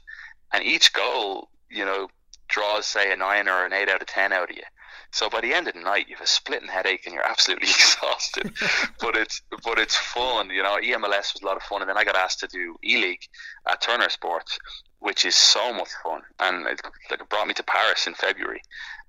and 0.54 0.64
each 0.64 0.94
goal, 0.94 1.50
you 1.70 1.86
know, 1.86 2.10
draws 2.48 2.86
say 2.86 3.12
a 3.12 3.16
nine 3.16 3.48
or 3.48 3.66
an 3.66 3.74
eight 3.74 3.90
out 3.90 4.02
of 4.02 4.08
ten 4.08 4.32
out 4.32 4.50
of 4.50 4.56
you. 4.56 4.64
So 5.12 5.30
by 5.30 5.42
the 5.42 5.54
end 5.54 5.68
of 5.68 5.74
the 5.74 5.80
night, 5.80 6.08
you 6.10 6.16
have 6.16 6.26
a 6.26 6.28
splitting 6.28 6.68
headache 6.68 7.06
and 7.06 7.14
you're 7.14 7.26
absolutely 7.26 7.70
exhausted. 7.70 8.52
but 9.00 9.16
it's 9.16 9.42
but 9.64 9.80
it's 9.80 9.96
fun, 9.96 10.50
you 10.50 10.62
know. 10.62 10.78
EMLS 10.78 11.34
was 11.34 11.42
a 11.42 11.46
lot 11.46 11.58
of 11.58 11.64
fun, 11.64 11.82
and 11.82 11.90
then 11.90 11.98
I 11.98 12.04
got 12.04 12.16
asked 12.16 12.40
to 12.42 12.48
do 12.48 12.76
E 12.84 13.02
League 13.02 13.28
at 13.70 13.82
Turner 13.82 14.10
Sports, 14.10 14.60
which 15.00 15.26
is 15.26 15.36
so 15.36 15.74
much 15.74 15.90
fun, 16.04 16.22
and 16.40 16.68
it, 16.68 16.82
brought 17.30 17.48
me 17.48 17.54
to 17.54 17.64
Paris 17.64 18.08
in 18.08 18.14
February, 18.14 18.62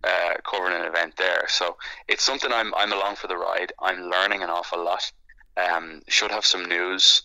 uh, 0.04 0.34
covering 0.48 0.80
an 0.80 0.86
event 0.86 1.16
there. 1.16 1.44
So 1.48 1.76
it's 2.06 2.22
something 2.22 2.52
I'm 2.52 2.74
I'm 2.74 2.92
along 2.92 3.16
for 3.16 3.26
the 3.26 3.36
ride. 3.36 3.72
I'm 3.80 4.02
learning 4.02 4.42
an 4.42 4.50
awful 4.50 4.82
lot. 4.84 5.10
Um, 5.56 6.02
should 6.06 6.30
have 6.30 6.46
some 6.46 6.66
news 6.66 7.22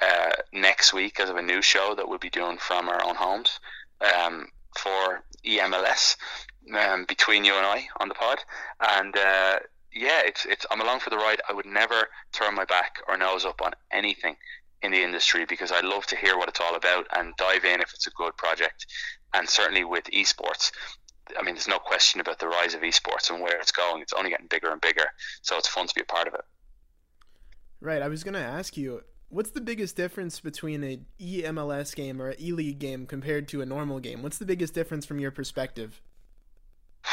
uh, 0.00 0.32
next 0.52 0.94
week 0.94 1.20
as 1.20 1.28
of 1.28 1.36
a 1.36 1.42
new 1.42 1.60
show 1.60 1.94
that 1.94 2.08
we'll 2.08 2.18
be 2.18 2.30
doing 2.30 2.56
from 2.56 2.88
our 2.88 3.04
own 3.04 3.14
homes 3.14 3.60
um, 4.00 4.48
for 4.78 5.22
EMLS 5.44 6.16
um, 6.74 7.04
between 7.06 7.44
you 7.44 7.54
and 7.54 7.66
I 7.66 7.86
on 8.00 8.08
the 8.08 8.14
pod. 8.14 8.38
And 8.80 9.16
uh, 9.16 9.58
yeah, 9.92 10.22
it's 10.24 10.44
it's 10.44 10.66
I'm 10.70 10.80
along 10.80 11.00
for 11.00 11.10
the 11.10 11.16
ride. 11.16 11.40
I 11.48 11.52
would 11.52 11.66
never 11.66 12.08
turn 12.32 12.54
my 12.54 12.64
back 12.64 12.98
or 13.08 13.16
nose 13.16 13.44
up 13.44 13.60
on 13.62 13.72
anything 13.92 14.36
in 14.82 14.92
the 14.92 15.02
industry 15.02 15.46
because 15.46 15.72
I 15.72 15.80
love 15.80 16.06
to 16.06 16.16
hear 16.16 16.36
what 16.36 16.48
it's 16.48 16.60
all 16.60 16.74
about 16.74 17.06
and 17.16 17.34
dive 17.36 17.64
in 17.64 17.80
if 17.80 17.92
it's 17.94 18.06
a 18.06 18.10
good 18.10 18.36
project. 18.36 18.86
And 19.32 19.48
certainly 19.48 19.84
with 19.84 20.04
esports, 20.06 20.72
I 21.38 21.42
mean, 21.42 21.54
there's 21.54 21.68
no 21.68 21.78
question 21.78 22.20
about 22.20 22.38
the 22.38 22.48
rise 22.48 22.74
of 22.74 22.82
esports 22.82 23.30
and 23.30 23.40
where 23.40 23.58
it's 23.58 23.72
going. 23.72 24.02
It's 24.02 24.12
only 24.12 24.30
getting 24.30 24.46
bigger 24.46 24.70
and 24.70 24.80
bigger, 24.80 25.06
so 25.42 25.56
it's 25.56 25.68
fun 25.68 25.86
to 25.86 25.94
be 25.94 26.02
a 26.02 26.04
part 26.04 26.28
of 26.28 26.34
it. 26.34 26.44
Right. 27.80 28.02
I 28.02 28.08
was 28.08 28.24
going 28.24 28.34
to 28.34 28.40
ask 28.40 28.76
you, 28.76 29.02
what's 29.34 29.50
the 29.50 29.60
biggest 29.60 29.96
difference 29.96 30.38
between 30.40 30.84
a 30.84 31.00
EMLS 31.20 31.94
game 31.94 32.22
or 32.22 32.30
an 32.30 32.40
E 32.40 32.52
League 32.52 32.78
game 32.78 33.06
compared 33.06 33.48
to 33.48 33.60
a 33.60 33.66
normal 33.66 33.98
game? 33.98 34.22
What's 34.22 34.38
the 34.38 34.46
biggest 34.46 34.74
difference 34.74 35.04
from 35.04 35.18
your 35.18 35.30
perspective? 35.30 36.00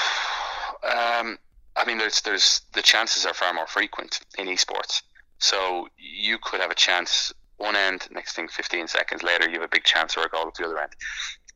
Um, 0.83 1.37
I 1.75 1.85
mean, 1.85 1.99
there's 1.99 2.21
there's 2.21 2.61
the 2.73 2.81
chances 2.81 3.23
are 3.27 3.35
far 3.35 3.53
more 3.53 3.67
frequent 3.67 4.19
in 4.39 4.47
esports. 4.47 5.03
So 5.37 5.87
you 5.95 6.39
could 6.39 6.59
have 6.59 6.71
a 6.71 6.75
chance 6.75 7.31
one 7.57 7.75
end, 7.75 8.07
next 8.09 8.33
thing 8.33 8.47
15 8.47 8.87
seconds 8.87 9.21
later, 9.21 9.47
you 9.47 9.53
have 9.53 9.63
a 9.63 9.67
big 9.67 9.83
chance 9.83 10.17
or 10.17 10.25
a 10.25 10.29
goal 10.29 10.47
at 10.47 10.55
the 10.55 10.65
other 10.65 10.79
end. 10.79 10.93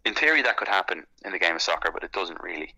In 0.06 0.14
theory, 0.14 0.44
that 0.44 0.58
could 0.58 0.68
happen 0.68 1.06
in 1.26 1.32
the 1.32 1.40
game 1.40 1.56
of 1.56 1.62
soccer, 1.64 1.92
but 1.92 2.04
it 2.04 2.12
doesn't 2.12 2.40
really. 2.42 2.76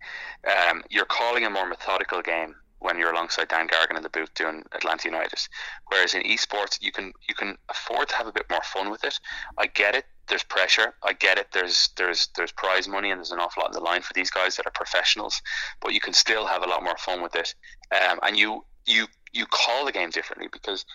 Um, 0.47 0.83
you're 0.89 1.05
calling 1.05 1.45
a 1.45 1.49
more 1.49 1.67
methodical 1.67 2.21
game 2.21 2.55
when 2.79 2.97
you're 2.97 3.11
alongside 3.11 3.47
Dan 3.47 3.67
Gargan 3.67 3.97
in 3.97 4.03
the 4.03 4.09
booth 4.09 4.33
doing 4.33 4.63
Atlanta 4.71 5.07
United. 5.07 5.39
Whereas 5.87 6.13
in 6.13 6.23
esports, 6.23 6.81
you 6.81 6.91
can 6.91 7.13
you 7.27 7.33
can 7.33 7.57
afford 7.69 8.09
to 8.09 8.15
have 8.15 8.27
a 8.27 8.31
bit 8.31 8.49
more 8.49 8.61
fun 8.63 8.91
with 8.91 9.03
it. 9.03 9.19
I 9.57 9.67
get 9.67 9.95
it. 9.95 10.05
There's 10.27 10.43
pressure. 10.43 10.93
I 11.03 11.13
get 11.13 11.37
it. 11.37 11.47
There's 11.53 11.89
there's 11.97 12.29
there's 12.35 12.51
prize 12.51 12.87
money 12.87 13.11
and 13.11 13.19
there's 13.19 13.31
an 13.31 13.39
awful 13.39 13.61
lot 13.61 13.69
on 13.69 13.73
the 13.73 13.79
line 13.79 14.01
for 14.01 14.13
these 14.13 14.29
guys 14.29 14.55
that 14.57 14.67
are 14.67 14.71
professionals. 14.71 15.41
But 15.81 15.93
you 15.93 15.99
can 15.99 16.13
still 16.13 16.45
have 16.45 16.63
a 16.63 16.67
lot 16.67 16.83
more 16.83 16.97
fun 16.97 17.21
with 17.21 17.35
it. 17.35 17.53
Um, 17.91 18.19
and 18.21 18.37
you 18.37 18.65
you 18.85 19.07
you 19.33 19.45
call 19.47 19.85
the 19.85 19.91
game 19.91 20.11
differently 20.11 20.47
because 20.51 20.85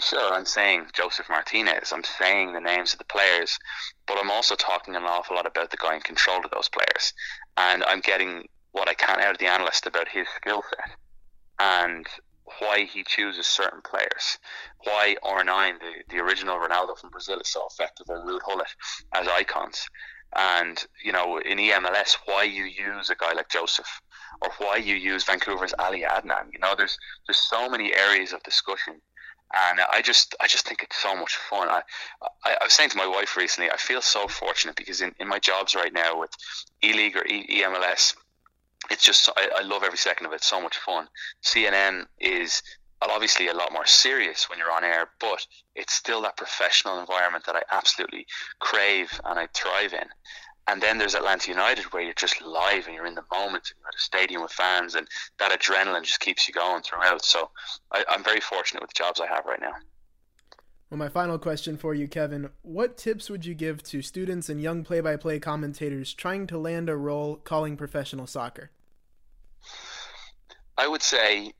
sure 0.00 0.32
I'm 0.32 0.46
saying 0.46 0.86
Josef 0.94 1.28
Martinez, 1.28 1.92
I'm 1.92 2.04
saying 2.04 2.52
the 2.52 2.60
names 2.60 2.92
of 2.92 2.98
the 2.98 3.04
players, 3.04 3.58
but 4.06 4.16
I'm 4.18 4.30
also 4.30 4.54
talking 4.54 4.96
an 4.96 5.04
awful 5.04 5.36
lot 5.36 5.46
about 5.46 5.70
the 5.70 5.76
guy 5.76 5.94
in 5.94 6.00
control 6.00 6.38
of 6.44 6.50
those 6.50 6.68
players, 6.68 7.12
and 7.56 7.84
I'm 7.84 8.00
getting 8.00 8.48
what 8.72 8.88
I 8.88 8.94
can 8.94 9.20
out 9.20 9.32
of 9.32 9.38
the 9.38 9.46
analyst 9.46 9.86
about 9.86 10.08
his 10.08 10.26
skill 10.40 10.62
set 10.70 10.96
and 11.58 12.06
why 12.58 12.84
he 12.84 13.04
chooses 13.04 13.46
certain 13.46 13.80
players. 13.82 14.38
Why 14.84 15.16
R9, 15.24 15.78
the, 15.78 16.14
the 16.14 16.22
original 16.22 16.58
Ronaldo 16.58 16.98
from 16.98 17.10
Brazil, 17.10 17.38
is 17.40 17.48
so 17.48 17.66
effective, 17.70 18.06
or 18.08 18.24
Ruud 18.24 18.40
Gullit 18.44 18.74
as 19.14 19.28
icons. 19.28 19.86
And, 20.34 20.82
you 21.04 21.12
know, 21.12 21.38
in 21.38 21.58
EMLS, 21.58 22.16
why 22.24 22.44
you 22.44 22.64
use 22.64 23.10
a 23.10 23.14
guy 23.14 23.32
like 23.32 23.48
Josef 23.50 24.00
or 24.40 24.50
why 24.58 24.76
you 24.76 24.94
use 24.94 25.24
Vancouver's 25.24 25.74
Ali 25.78 26.02
Adnan. 26.02 26.52
You 26.52 26.58
know, 26.58 26.74
there's 26.76 26.96
there's 27.26 27.38
so 27.38 27.68
many 27.68 27.94
areas 27.94 28.32
of 28.32 28.42
discussion. 28.42 29.00
And 29.54 29.80
I 29.92 30.00
just, 30.00 30.34
I 30.40 30.46
just 30.46 30.66
think 30.66 30.82
it's 30.82 30.96
so 30.96 31.14
much 31.14 31.36
fun. 31.36 31.68
I, 31.68 31.82
I, 32.42 32.56
I 32.58 32.64
was 32.64 32.72
saying 32.72 32.88
to 32.90 32.96
my 32.96 33.06
wife 33.06 33.36
recently, 33.36 33.70
I 33.70 33.76
feel 33.76 34.00
so 34.00 34.26
fortunate 34.26 34.76
because 34.76 35.02
in, 35.02 35.14
in 35.20 35.28
my 35.28 35.38
jobs 35.38 35.74
right 35.74 35.92
now 35.92 36.18
with 36.18 36.30
E 36.82 36.94
League 36.94 37.18
or 37.18 37.26
e- 37.26 37.60
EMLS, 37.60 38.14
it's 38.90 39.02
just 39.02 39.28
I, 39.36 39.48
I 39.58 39.62
love 39.62 39.82
every 39.84 39.98
second 39.98 40.26
of 40.26 40.32
it. 40.32 40.42
So 40.42 40.60
much 40.60 40.76
fun. 40.78 41.08
CNN 41.42 42.06
is 42.20 42.62
uh, 43.00 43.08
obviously 43.10 43.48
a 43.48 43.54
lot 43.54 43.72
more 43.72 43.86
serious 43.86 44.48
when 44.48 44.58
you're 44.58 44.72
on 44.72 44.84
air, 44.84 45.10
but 45.20 45.46
it's 45.74 45.94
still 45.94 46.22
that 46.22 46.36
professional 46.36 47.00
environment 47.00 47.44
that 47.46 47.56
I 47.56 47.62
absolutely 47.70 48.26
crave 48.60 49.20
and 49.24 49.38
I 49.38 49.48
thrive 49.54 49.92
in. 49.92 50.08
And 50.68 50.80
then 50.80 50.98
there's 50.98 51.16
Atlanta 51.16 51.50
United 51.50 51.92
where 51.92 52.02
you're 52.02 52.14
just 52.14 52.40
live 52.40 52.86
and 52.86 52.94
you're 52.94 53.06
in 53.06 53.16
the 53.16 53.24
moment 53.32 53.64
and 53.70 53.80
you're 53.80 53.88
at 53.88 53.94
a 53.94 53.98
stadium 53.98 54.42
with 54.42 54.52
fans 54.52 54.94
and 54.94 55.08
that 55.38 55.58
adrenaline 55.58 56.04
just 56.04 56.20
keeps 56.20 56.46
you 56.46 56.54
going 56.54 56.82
throughout. 56.82 57.24
So 57.24 57.50
I, 57.90 58.04
I'm 58.08 58.22
very 58.22 58.40
fortunate 58.40 58.80
with 58.80 58.90
the 58.90 58.98
jobs 58.98 59.20
I 59.20 59.26
have 59.26 59.44
right 59.44 59.60
now. 59.60 59.72
Well, 60.92 60.98
my 60.98 61.08
final 61.08 61.38
question 61.38 61.78
for 61.78 61.94
you, 61.94 62.06
Kevin. 62.06 62.50
What 62.60 62.98
tips 62.98 63.30
would 63.30 63.46
you 63.46 63.54
give 63.54 63.82
to 63.84 64.02
students 64.02 64.50
and 64.50 64.60
young 64.60 64.84
play 64.84 65.00
by 65.00 65.16
play 65.16 65.38
commentators 65.38 66.12
trying 66.12 66.46
to 66.48 66.58
land 66.58 66.90
a 66.90 66.96
role 66.98 67.36
calling 67.36 67.78
professional 67.78 68.26
soccer? 68.26 68.70
I 70.76 70.86
would 70.86 71.00
say 71.00 71.54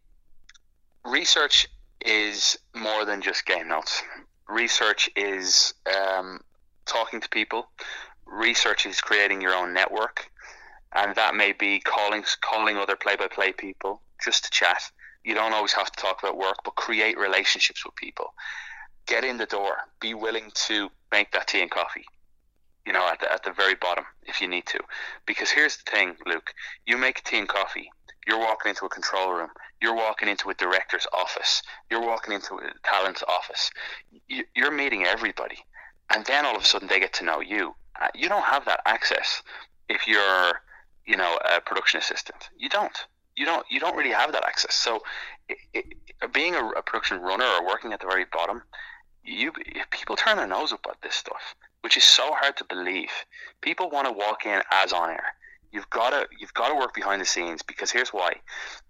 research 1.07 1.67
is 2.05 2.59
more 2.75 3.07
than 3.07 3.23
just 3.23 3.47
game 3.47 3.69
notes. 3.69 4.03
Research 4.51 5.09
is 5.17 5.73
um, 5.87 6.41
talking 6.85 7.23
to 7.23 7.29
people. 7.31 7.71
Research 8.27 8.85
is 8.85 9.01
creating 9.01 9.41
your 9.41 9.55
own 9.55 9.73
network, 9.73 10.31
and 10.95 11.15
that 11.15 11.35
may 11.35 11.53
be 11.53 11.81
calling 11.81 12.23
calling 12.43 12.77
other 12.77 12.97
play-by-play 12.97 13.53
people 13.53 14.03
just 14.23 14.45
to 14.45 14.51
chat. 14.51 14.83
You 15.25 15.33
don't 15.33 15.55
always 15.55 15.73
have 15.73 15.91
to 15.91 15.99
talk 15.99 16.23
about 16.23 16.37
work, 16.37 16.57
but 16.67 16.75
create 16.75 17.17
relationships 17.17 17.83
with 17.83 17.97
people. 17.97 18.35
Get 19.07 19.25
in 19.25 19.39
the 19.39 19.47
door. 19.47 19.77
Be 20.01 20.15
willing 20.15 20.51
to 20.67 20.91
make 21.11 21.33
that 21.33 21.49
tea 21.49 21.61
and 21.61 21.71
coffee. 21.71 22.05
You 22.87 22.93
know, 22.93 23.07
at 23.07 23.21
the, 23.21 23.33
at 23.33 23.45
the 23.45 23.53
very 23.53 23.75
bottom, 23.75 24.05
if 24.25 24.41
you 24.41 24.49
need 24.49 24.67
to. 24.67 24.81
Because 25.27 25.51
here's 25.51 25.77
the 25.77 25.91
thing, 25.91 26.17
Luke. 26.27 26.53
You 26.87 26.99
make 26.99 27.23
tea 27.23 27.39
and 27.39 27.49
coffee 27.49 27.91
you're 28.27 28.39
walking 28.39 28.71
into 28.71 28.85
a 28.85 28.89
control 28.89 29.33
room. 29.33 29.51
You're 29.81 29.95
walking 29.95 30.29
into 30.29 30.51
a 30.51 30.55
director's 30.55 31.07
office. 31.13 31.63
You're 31.91 32.01
walking 32.07 32.35
into 32.35 32.55
a 32.55 32.71
talent's 32.85 33.23
office. 33.29 33.71
You're 34.55 34.71
meeting 34.71 35.05
everybody. 35.05 35.59
And 36.11 36.25
then 36.27 36.45
all 36.47 36.57
of 36.57 36.63
a 36.63 36.65
sudden 36.65 36.89
they 36.89 37.01
get 37.01 37.13
to 37.15 37.25
know 37.25 37.41
you. 37.41 37.75
Uh, 38.01 38.09
you 38.15 38.29
don't 38.29 38.45
have 38.45 38.65
that 38.67 38.81
access 38.87 39.43
if 39.89 40.07
you're, 40.07 40.53
you 41.07 41.17
know, 41.17 41.39
a 41.57 41.61
production 41.61 41.99
assistant. 41.99 42.49
You 42.57 42.69
don't. 42.69 42.97
You 43.37 43.45
don't. 43.45 43.67
You 43.71 43.81
don't 43.81 43.97
really 43.97 44.13
have 44.13 44.33
that 44.33 44.45
access. 44.45 44.75
So, 44.75 45.01
it, 45.49 45.59
it, 45.73 45.85
being 46.33 46.55
a, 46.55 46.65
a 46.69 46.83
production 46.83 47.21
runner 47.21 47.45
or 47.45 47.67
working 47.67 47.93
at 47.93 48.01
the 48.01 48.07
very 48.07 48.27
bottom, 48.31 48.63
you 49.25 49.53
people 49.91 50.17
turn 50.17 50.37
their 50.37 50.47
nose 50.47 50.73
up 50.73 50.87
at 50.89 51.01
this 51.03 51.15
stuff, 51.15 51.55
which 51.83 51.97
is 51.97 52.05
so 52.05 52.33
hard 52.33 52.57
to 52.57 52.65
believe. 52.65 53.11
People 53.61 53.91
want 53.91 54.07
to 54.07 54.13
walk 54.13 54.47
in 54.47 54.63
as 54.71 54.93
on 54.93 55.11
air. 55.11 55.35
You've 55.73 55.89
got 55.91 56.11
to 56.11 56.29
you've 56.39 56.55
got 56.55 56.69
to 56.69 56.75
work 56.75 56.95
behind 56.95 57.21
the 57.21 57.27
scenes 57.27 57.63
because 57.63 57.91
here's 57.91 58.13
why: 58.13 58.35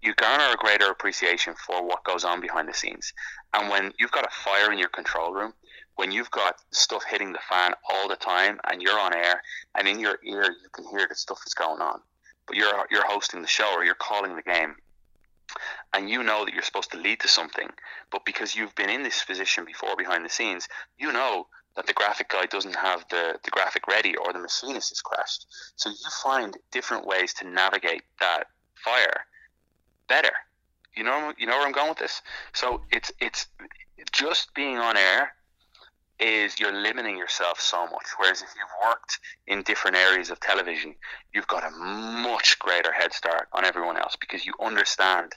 you 0.01 0.13
garner 0.15 0.53
a 0.53 0.57
greater 0.57 0.87
appreciation 0.87 1.53
for 1.55 1.85
what 1.85 2.03
goes 2.03 2.25
on 2.25 2.41
behind 2.41 2.67
the 2.67 2.73
scenes. 2.73 3.13
And 3.53 3.69
when 3.69 3.93
you've 3.99 4.11
got 4.11 4.25
a 4.25 4.35
fire 4.43 4.71
in 4.71 4.79
your 4.79 4.89
control 4.89 5.31
room, 5.31 5.53
when 5.95 6.11
you've 6.11 6.31
got 6.31 6.55
stuff 6.71 7.03
hitting 7.05 7.31
the 7.31 7.39
fan 7.49 7.73
all 7.89 8.09
the 8.09 8.15
time, 8.15 8.59
and 8.65 8.81
you're 8.81 8.99
on 8.99 9.15
air, 9.15 9.41
and 9.75 9.87
in 9.87 9.99
your 9.99 10.19
ear 10.25 10.43
you 10.43 10.69
can 10.73 10.85
hear 10.89 11.07
that 11.07 11.17
stuff 11.17 11.41
is 11.45 11.53
going 11.53 11.81
on, 11.81 12.01
but 12.47 12.57
you're 12.57 12.85
you're 12.91 13.07
hosting 13.07 13.41
the 13.41 13.47
show 13.47 13.71
or 13.73 13.85
you're 13.85 13.95
calling 13.95 14.35
the 14.35 14.41
game, 14.41 14.75
and 15.93 16.09
you 16.09 16.23
know 16.23 16.45
that 16.45 16.53
you're 16.53 16.63
supposed 16.63 16.91
to 16.91 16.97
lead 16.97 17.19
to 17.21 17.27
something, 17.27 17.69
but 18.11 18.25
because 18.25 18.55
you've 18.55 18.75
been 18.75 18.89
in 18.89 19.03
this 19.03 19.23
position 19.23 19.65
before 19.65 19.95
behind 19.95 20.25
the 20.25 20.29
scenes, 20.29 20.67
you 20.97 21.11
know 21.11 21.47
that 21.75 21.87
the 21.87 21.93
graphic 21.93 22.29
guy 22.29 22.45
doesn't 22.45 22.75
have 22.75 23.05
the, 23.09 23.39
the 23.43 23.51
graphic 23.51 23.87
ready 23.87 24.15
or 24.15 24.31
the 24.33 24.39
machinist 24.39 24.91
is 24.91 25.01
crashed. 25.01 25.47
So 25.75 25.89
you 25.89 25.95
find 26.21 26.55
different 26.71 27.05
ways 27.05 27.33
to 27.35 27.47
navigate 27.47 28.03
that 28.19 28.45
fire 28.75 29.25
better. 30.07 30.33
You 30.95 31.03
know 31.03 31.33
you 31.37 31.47
know 31.47 31.57
where 31.57 31.65
I'm 31.65 31.71
going 31.71 31.89
with 31.89 31.97
this? 31.97 32.21
So 32.53 32.81
it's 32.91 33.11
it's 33.19 33.47
just 34.11 34.53
being 34.53 34.77
on 34.77 34.95
air 34.97 35.33
is 36.19 36.59
you're 36.59 36.73
limiting 36.73 37.17
yourself 37.17 37.59
so 37.59 37.83
much. 37.85 38.05
Whereas 38.17 38.41
if 38.41 38.49
you've 38.55 38.89
worked 38.89 39.19
in 39.47 39.63
different 39.63 39.97
areas 39.97 40.29
of 40.29 40.39
television, 40.39 40.95
you've 41.33 41.47
got 41.47 41.65
a 41.65 41.71
much 41.71 42.59
greater 42.59 42.91
head 42.91 43.13
start 43.13 43.47
on 43.51 43.65
everyone 43.65 43.97
else 43.97 44.15
because 44.19 44.45
you 44.45 44.53
understand 44.61 45.33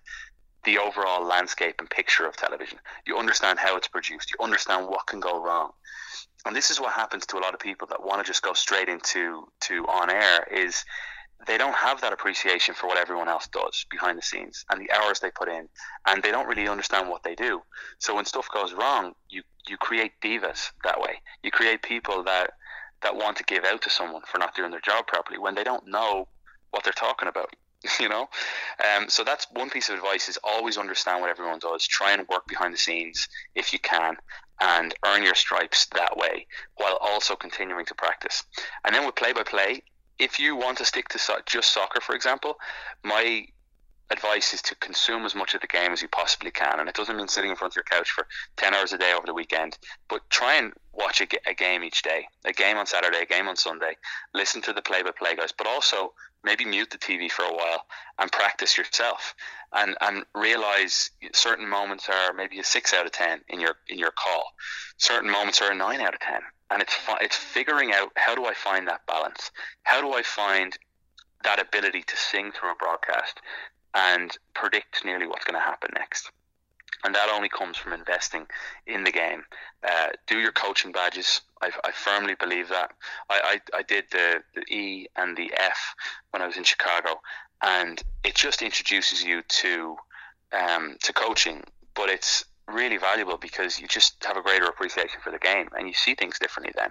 the 0.67 0.79
overall 0.79 1.25
landscape 1.25 1.77
and 1.79 1.89
picture 1.89 2.27
of 2.27 2.37
television. 2.37 2.79
You 3.07 3.17
understand 3.17 3.59
how 3.59 3.77
it's 3.77 3.89
produced. 3.89 4.31
You 4.31 4.45
understand 4.45 4.89
what 4.89 5.07
can 5.07 5.21
go 5.21 5.43
wrong. 5.43 5.71
And 6.45 6.55
this 6.55 6.71
is 6.71 6.81
what 6.81 6.93
happens 6.93 7.25
to 7.27 7.39
a 7.39 7.41
lot 7.41 7.55
of 7.55 7.61
people 7.61 7.89
that 7.89 8.05
want 8.05 8.25
to 8.25 8.31
just 8.31 8.43
go 8.43 8.53
straight 8.53 8.89
into 8.89 9.49
to 9.63 9.87
on 9.87 10.11
air 10.11 10.47
is 10.53 10.85
they 11.47 11.59
don't 11.59 11.75
have 11.75 12.01
that 12.01 12.13
appreciation 12.13 12.75
for 12.75 12.87
what 12.87 12.99
everyone 12.99 13.29
else 13.29 13.47
does 13.49 13.87
behind 13.91 14.19
the 14.19 14.23
scenes 14.23 14.65
and 14.71 14.81
the 14.81 14.91
hours 14.93 15.21
they 15.21 15.31
put 15.31 15.49
in 15.49 15.69
and 16.07 16.23
they 16.23 16.31
don't 16.31 16.49
really 16.49 16.67
understand 16.67 17.09
what 17.09 17.23
they 17.23 17.35
do 17.35 17.61
so 17.99 18.15
when 18.15 18.25
stuff 18.25 18.49
goes 18.55 18.73
wrong 18.73 19.13
you 19.29 19.43
you 19.69 19.77
create 19.77 20.13
divas 20.23 20.71
that 20.83 20.99
way 20.99 21.21
you 21.43 21.51
create 21.51 21.83
people 21.83 22.23
that 22.25 22.53
that 23.03 23.15
want 23.15 23.37
to 23.37 23.45
give 23.45 23.65
out 23.65 23.83
to 23.83 23.91
someone 23.91 24.23
for 24.27 24.39
not 24.39 24.55
doing 24.55 24.71
their 24.71 24.81
job 24.81 25.07
properly 25.07 25.39
when 25.39 25.55
they 25.55 25.65
don't 25.65 25.87
know 25.87 26.27
what 26.71 26.85
they're 26.85 26.93
talking 26.95 27.29
about 27.29 27.55
you 28.01 28.09
know? 28.09 28.29
Um, 28.97 29.09
so 29.09 29.25
that's 29.25 29.47
one 29.53 29.71
piece 29.71 29.89
of 29.89 29.97
advice 29.97 30.29
is 30.29 30.39
always 30.43 30.79
understand 30.79 31.21
what 31.21 31.31
everyone 31.31 31.59
does. 31.59 31.87
Try 31.87 32.13
and 32.13 32.27
work 32.29 32.47
behind 32.47 32.75
the 32.75 32.79
scenes 32.79 33.29
if 33.55 33.73
you 33.73 33.79
can 33.79 34.17
and 34.61 34.95
earn 35.05 35.23
your 35.23 35.35
stripes 35.35 35.87
that 35.95 36.17
way 36.17 36.47
while 36.77 36.97
also 37.01 37.37
continuing 37.37 37.85
to 37.87 37.95
practice. 37.95 38.43
And 38.85 38.95
then 38.95 39.05
with 39.05 39.15
play 39.15 39.33
by 39.33 39.43
play 39.43 39.83
if 40.19 40.39
you 40.39 40.57
want 40.57 40.79
to 40.79 40.85
stick 40.85 41.09
to 41.09 41.19
so- 41.19 41.41
just 41.47 41.73
soccer, 41.73 42.01
for 42.01 42.15
example, 42.15 42.57
my 43.05 43.47
advice 44.11 44.55
is 44.55 44.63
to 44.63 44.75
consume 44.77 45.25
as 45.25 45.35
much 45.35 45.55
of 45.55 45.61
the 45.61 45.67
game 45.67 45.93
as 45.93 46.03
you 46.03 46.09
possibly 46.09 46.51
can. 46.51 46.79
And 46.79 46.89
it 46.89 46.95
doesn't 46.95 47.17
mean 47.17 47.29
sitting 47.29 47.51
in 47.51 47.57
front 47.57 47.73
of 47.73 47.77
your 47.77 47.85
couch 47.85 48.11
for 48.11 48.27
10 48.57 48.75
hours 48.75 48.93
a 48.93 48.99
day 48.99 49.13
over 49.13 49.27
the 49.27 49.35
weekend, 49.35 49.79
but 50.09 50.29
try 50.31 50.55
and 50.55 50.73
watch 50.93 51.21
a, 51.21 51.27
a 51.49 51.55
game 51.55 51.85
each 51.85 52.03
day 52.03 52.27
a 52.45 52.53
game 52.53 52.77
on 52.77 52.87
Saturday, 52.87 53.21
a 53.23 53.27
game 53.27 53.49
on 53.49 53.57
Sunday. 53.57 53.97
Listen 54.35 54.63
to 54.63 54.73
the 54.73 54.83
play 54.83 55.03
by 55.03 55.11
play 55.11 55.35
guys, 55.35 55.53
but 55.53 55.67
also 55.67 56.13
maybe 56.45 56.65
mute 56.65 56.91
the 56.91 56.99
TV 56.99 57.31
for 57.31 57.43
a 57.43 57.53
while 57.53 57.87
and 58.19 58.31
practice 58.31 58.79
yourself 58.79 59.35
and, 59.73 59.97
and 60.01 60.25
realize 60.35 61.11
certain 61.33 61.69
moments 61.69 62.09
are 62.09 62.33
maybe 62.33 62.61
a 62.61 62.65
6 62.65 62.95
out 62.95 63.07
of 63.07 63.13
10 63.13 63.41
in 63.49 63.61
your 63.61 63.77
in 63.89 63.99
your 63.99 64.13
call. 64.13 64.53
Certain 64.97 65.31
moments 65.31 65.61
are 65.61 65.73
a 65.73 65.75
9 65.75 66.01
out 66.01 66.15
of 66.15 66.21
10 66.21 66.41
and 66.71 66.83
it's 66.83 66.97
it's 67.21 67.37
figuring 67.37 67.93
out 67.93 68.11
how 68.17 68.35
do 68.35 68.47
I 68.47 68.55
find 68.55 68.87
that 68.89 69.07
balance? 69.07 69.51
How 69.83 70.01
do 70.01 70.13
I 70.13 70.23
find 70.23 70.77
that 71.45 71.61
ability 71.61 72.03
to 72.03 72.17
sing 72.17 72.53
through 72.53 72.73
a 72.73 72.75
broadcast 72.77 73.41
and 73.95 74.37
predict 74.55 75.05
nearly 75.05 75.27
what's 75.27 75.45
going 75.45 75.59
to 75.59 75.65
happen 75.65 75.91
next? 75.95 76.31
And 77.05 77.15
that 77.15 77.29
only 77.29 77.49
comes 77.49 77.77
from 77.77 77.93
investing 77.93 78.47
in 78.87 79.05
the 79.05 79.13
game. 79.13 79.45
Uh, 79.87 80.09
do 80.27 80.39
your 80.39 80.53
coaching 80.53 80.93
badges. 80.93 81.43
I, 81.61 81.71
I 81.85 81.93
firmly 81.93 82.35
believe 82.39 82.69
that. 82.71 82.93
I, 83.29 83.61
I, 83.73 83.79
I 83.79 83.83
did 83.83 84.05
the, 84.11 84.43
the 84.55 84.63
E 84.73 85.07
and 85.17 85.37
the 85.37 85.53
F 85.57 85.95
when 86.31 86.43
I 86.43 86.47
was 86.47 86.57
in 86.57 86.65
Chicago, 86.65 87.21
and 87.63 88.03
it 88.25 88.35
just 88.35 88.63
introduces 88.63 89.23
you 89.23 89.43
to 89.43 89.97
um, 90.53 90.97
to 91.03 91.13
coaching. 91.13 91.63
But 91.95 92.09
it's 92.09 92.45
really 92.69 92.97
valuable 92.97 93.37
because 93.37 93.79
you 93.79 93.87
just 93.87 94.23
have 94.25 94.37
a 94.37 94.43
greater 94.43 94.67
appreciation 94.67 95.21
for 95.23 95.31
the 95.31 95.39
game 95.39 95.69
and 95.79 95.87
you 95.87 95.95
see 95.95 96.15
things 96.15 96.39
differently 96.39 96.73
then. 96.77 96.91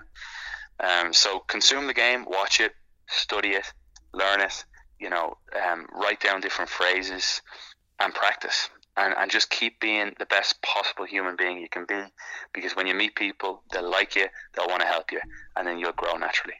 Um, 0.79 1.13
so 1.13 1.39
consume 1.39 1.87
the 1.87 1.93
game, 1.93 2.25
watch 2.27 2.59
it, 2.59 2.73
study 3.07 3.49
it, 3.49 3.71
learn 4.13 4.41
it. 4.41 4.65
You 4.99 5.09
know, 5.09 5.37
um, 5.55 5.87
write 5.93 6.21
down 6.21 6.41
different 6.41 6.69
phrases 6.69 7.41
and 7.99 8.13
practice. 8.13 8.69
And, 8.97 9.13
and 9.17 9.29
just 9.29 9.49
keep 9.49 9.81
being 9.81 10.13
the 10.19 10.25
best 10.25 10.61
possible 10.61 11.03
human 11.03 11.35
being 11.35 11.59
you 11.59 11.67
can 11.67 11.83
be 11.85 12.01
because 12.53 12.77
when 12.77 12.87
you 12.87 12.93
meet 12.93 13.13
people 13.13 13.61
they'll 13.73 13.91
like 13.91 14.15
you 14.15 14.27
they'll 14.53 14.69
want 14.69 14.79
to 14.79 14.87
help 14.87 15.11
you 15.11 15.19
and 15.57 15.67
then 15.67 15.79
you'll 15.79 15.91
grow 15.91 16.15
naturally 16.15 16.53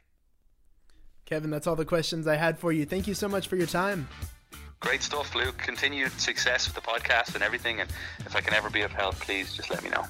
kevin 1.24 1.48
that's 1.48 1.66
all 1.66 1.76
the 1.76 1.86
questions 1.86 2.26
i 2.26 2.36
had 2.36 2.58
for 2.58 2.72
you 2.72 2.84
thank 2.84 3.06
you 3.06 3.14
so 3.14 3.26
much 3.26 3.48
for 3.48 3.56
your 3.56 3.66
time 3.66 4.06
Great 4.80 5.02
stuff, 5.02 5.34
Luke. 5.34 5.56
Continued 5.58 6.12
success 6.20 6.66
with 6.66 6.74
the 6.74 6.80
podcast 6.80 7.34
and 7.34 7.42
everything. 7.42 7.80
And 7.80 7.90
if 8.20 8.36
I 8.36 8.40
can 8.40 8.54
ever 8.54 8.70
be 8.70 8.82
of 8.82 8.92
help, 8.92 9.14
please 9.16 9.54
just 9.54 9.70
let 9.70 9.82
me 9.82 9.90
know. 9.90 10.04